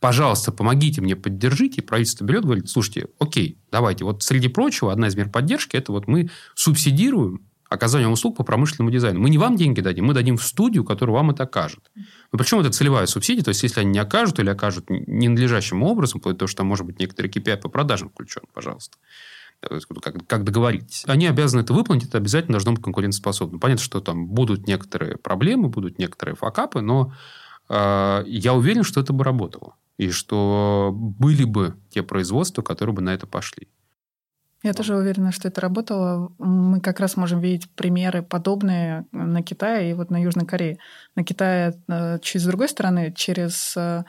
[0.00, 1.80] пожалуйста, помогите мне, поддержите.
[1.80, 4.04] И правительство берет, говорит, слушайте, окей, давайте.
[4.04, 8.90] Вот среди прочего, одна из мер поддержки, это вот мы субсидируем оказание услуг по промышленному
[8.90, 9.20] дизайну.
[9.20, 11.92] Мы не вам деньги дадим, мы дадим в студию, которая вам это окажет.
[12.32, 16.20] Но причем это целевая субсидия, то есть, если они не окажут или окажут ненадлежащим образом,
[16.20, 18.98] того, что там может быть некоторые KPI по продажам включен, пожалуйста.
[19.60, 21.04] Как, как договоритесь.
[21.06, 23.58] Они обязаны это выполнить, это обязательно должно быть конкурентоспособно.
[23.58, 27.12] Понятно, что там будут некоторые проблемы, будут некоторые факапы, но
[27.68, 33.02] э, я уверен, что это бы работало и что были бы те производства, которые бы
[33.02, 33.68] на это пошли.
[34.62, 36.32] Я тоже уверена, что это работало.
[36.38, 40.78] Мы как раз можем видеть примеры подобные на Китае и вот на Южной Корее.
[41.14, 44.04] На Китае э, чуть с другой стороны, через э,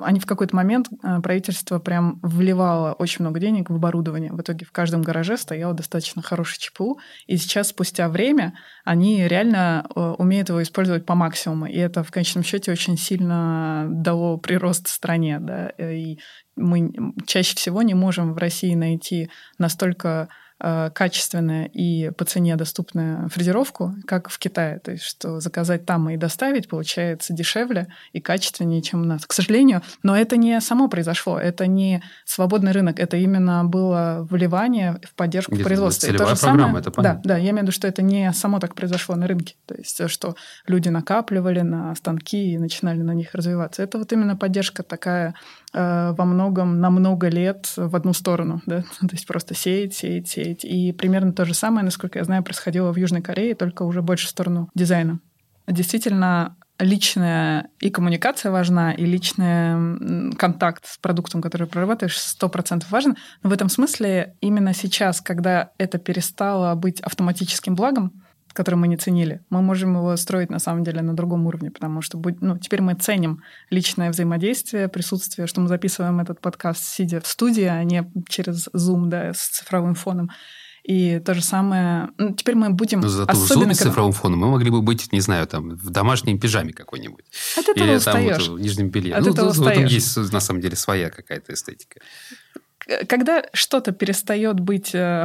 [0.00, 4.32] они в какой-то момент, э, правительство прям вливало очень много денег в оборудование.
[4.32, 6.98] В итоге в каждом гараже стоял достаточно хороший ЧПУ.
[7.26, 11.66] И сейчас, спустя время, они реально э, умеют его использовать по максимуму.
[11.66, 15.38] И это в конечном счете очень сильно дало прирост стране.
[15.40, 15.68] Да?
[15.78, 16.18] И
[16.56, 16.92] мы
[17.26, 20.41] чаще всего не можем в России найти настолько Э,
[20.94, 24.78] качественная и по цене доступная фрезеровку, как в Китае.
[24.78, 29.26] То есть, что заказать там и доставить получается дешевле и качественнее, чем у нас.
[29.26, 31.38] К сожалению, но это не само произошло.
[31.38, 33.00] Это не свободный рынок.
[33.00, 36.06] Это именно было вливание в поддержку Где производства.
[36.06, 37.22] Целевая и то же программа, самое, это понятно.
[37.24, 39.56] Да, да, я имею в виду, что это не само так произошло на рынке.
[39.66, 40.36] То есть, что
[40.66, 43.82] люди накапливали на станки и начинали на них развиваться.
[43.82, 45.32] Это вот именно поддержка такая э,
[45.72, 48.60] во многом на много лет в одну сторону.
[48.66, 48.82] Да?
[49.00, 50.64] То есть просто сеять, сеять, сеять.
[50.64, 54.26] И примерно то же самое, насколько я знаю, происходило в Южной Корее, только уже больше
[54.26, 55.20] в сторону дизайна.
[55.66, 63.16] Действительно, личная и коммуникация важна, и личный контакт с продуктом, который прорабатываешь, сто процентов важен.
[63.42, 68.21] Но в этом смысле именно сейчас, когда это перестало быть автоматическим благом,
[68.52, 72.02] который мы не ценили, мы можем его строить на самом деле на другом уровне, потому
[72.02, 77.26] что ну, теперь мы ценим личное взаимодействие, присутствие, что мы записываем этот подкаст сидя в
[77.26, 80.30] студии, а не через Zoom, да, с цифровым фоном.
[80.82, 82.08] И то же самое...
[82.18, 83.00] Ну, теперь мы будем...
[83.00, 85.70] Но зато особенно, в Zoom с цифровым фоном мы могли бы быть, не знаю, там,
[85.76, 87.24] в домашней пижаме какой-нибудь.
[87.56, 88.44] От этого Или устаешь.
[88.44, 89.14] там вот, в нижнем белье.
[89.14, 92.00] От ну, этого в этом есть, на самом деле, своя какая-то эстетика.
[93.08, 95.22] Когда что-то перестает быть э,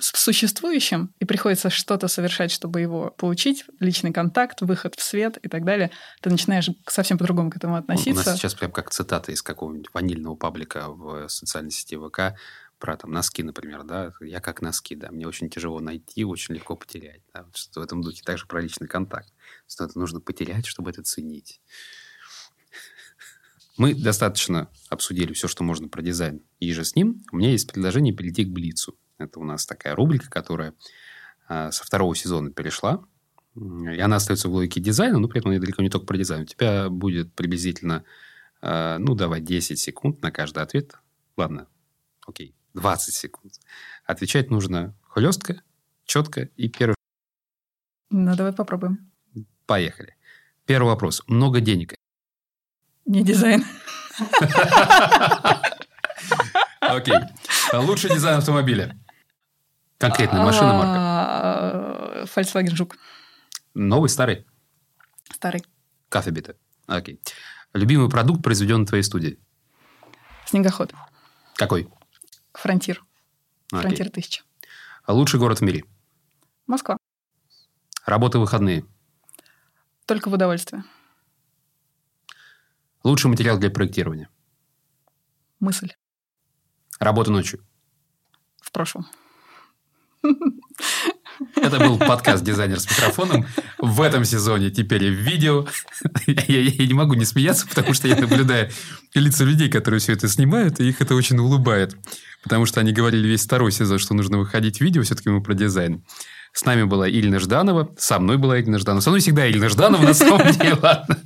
[0.00, 5.48] автоматически существующим, и приходится что-то совершать, чтобы его получить, личный контакт, выход в свет и
[5.48, 5.90] так далее,
[6.20, 8.10] ты начинаешь совсем по-другому к этому относиться.
[8.10, 12.38] У нас сейчас прям как цитата из какого-нибудь ванильного паблика в социальной сети ВК
[12.78, 16.76] про там носки, например, да, я как носки, да, мне очень тяжело найти, очень легко
[16.76, 19.30] потерять, да, что в этом духе также про личный контакт,
[19.68, 21.60] что это нужно потерять, чтобы это ценить.
[23.76, 27.22] Мы достаточно обсудили все, что можно про дизайн и же с ним.
[27.32, 28.98] У меня есть предложение перейти к Блицу.
[29.20, 30.74] Это у нас такая рубрика, которая
[31.48, 33.04] а, со второго сезона перешла.
[33.54, 36.42] И она остается в логике дизайна, но при этом она далеко не только про дизайн.
[36.42, 38.04] У тебя будет приблизительно,
[38.62, 40.94] а, ну, давай, 10 секунд на каждый ответ.
[41.36, 41.66] Ладно,
[42.26, 43.54] окей, 20 секунд.
[44.06, 45.62] Отвечать нужно хлестко,
[46.04, 46.94] четко и первый...
[48.10, 49.10] Ну, давай попробуем.
[49.66, 50.16] Поехали.
[50.66, 51.22] Первый вопрос.
[51.26, 51.94] Много денег.
[53.06, 53.64] Не дизайн.
[56.80, 57.18] Окей.
[57.72, 58.96] Лучший дизайн автомобиля.
[60.00, 60.96] Конкретная машина, марка.
[60.98, 62.96] А, Volkswagen Жук.
[63.74, 64.46] Новый, старый?
[65.30, 65.62] Старый.
[66.08, 66.32] Кафе
[66.86, 67.20] Окей.
[67.74, 69.38] Любимый продукт, произведен в твоей студии?
[70.46, 70.94] Снегоход.
[71.54, 71.92] Какой?
[72.54, 73.04] Frontier.
[73.68, 74.42] Frontier 1000.
[75.06, 75.84] Лучший город в мире?
[76.66, 76.96] Москва.
[78.06, 78.86] Работа в выходные?
[80.06, 80.82] Только в удовольствие.
[83.04, 84.30] Лучший материал для проектирования?
[85.58, 85.92] Мысль.
[86.98, 87.62] Работа ночью?
[88.62, 89.06] В прошлом.
[91.56, 93.46] Это был подкаст «Дизайнер с микрофоном».
[93.78, 95.66] В этом сезоне теперь в видео.
[96.26, 98.70] Я, я не могу не смеяться, потому что я наблюдаю
[99.14, 101.96] лица людей, которые все это снимают, и их это очень улыбает.
[102.42, 105.54] Потому что они говорили весь второй сезон, что нужно выходить в видео, все-таки мы про
[105.54, 106.04] дизайн.
[106.52, 109.00] С нами была Ильна Жданова, со мной была Ильна Жданова.
[109.00, 111.18] Со мной всегда Ильна Жданова, на самом деле, ладно.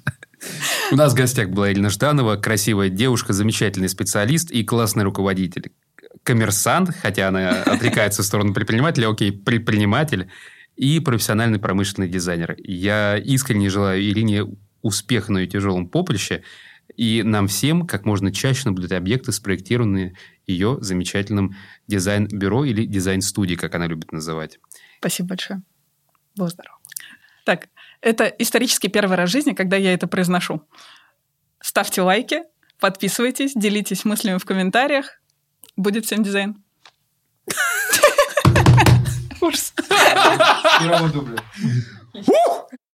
[0.93, 5.73] У нас в гостях была Ильна Жданова, красивая девушка, замечательный специалист и классный руководитель
[6.25, 10.31] коммерсант, хотя она отрекается в сторону предпринимателя, окей, предприниматель
[10.75, 12.57] и профессиональный промышленный дизайнер.
[12.59, 14.47] Я искренне желаю Ирине
[14.83, 16.43] успеха на ее тяжелом поприще,
[16.97, 20.16] и нам всем как можно чаще наблюдать объекты, спроектированные
[20.47, 21.57] ее замечательным
[21.87, 24.59] дизайн-бюро или дизайн-студией, как она любит называть.
[24.99, 25.62] Спасибо большое.
[26.37, 26.79] Был здоров.
[27.45, 27.68] Так,
[28.01, 30.62] это исторически первый раз в жизни, когда я это произношу.
[31.61, 32.43] Ставьте лайки,
[32.81, 35.20] подписывайтесь, делитесь мыслями в комментариях.
[35.77, 36.62] Будет всем дизайн.
[39.41, 39.75] Ужас.
[40.79, 41.39] Первого дубля.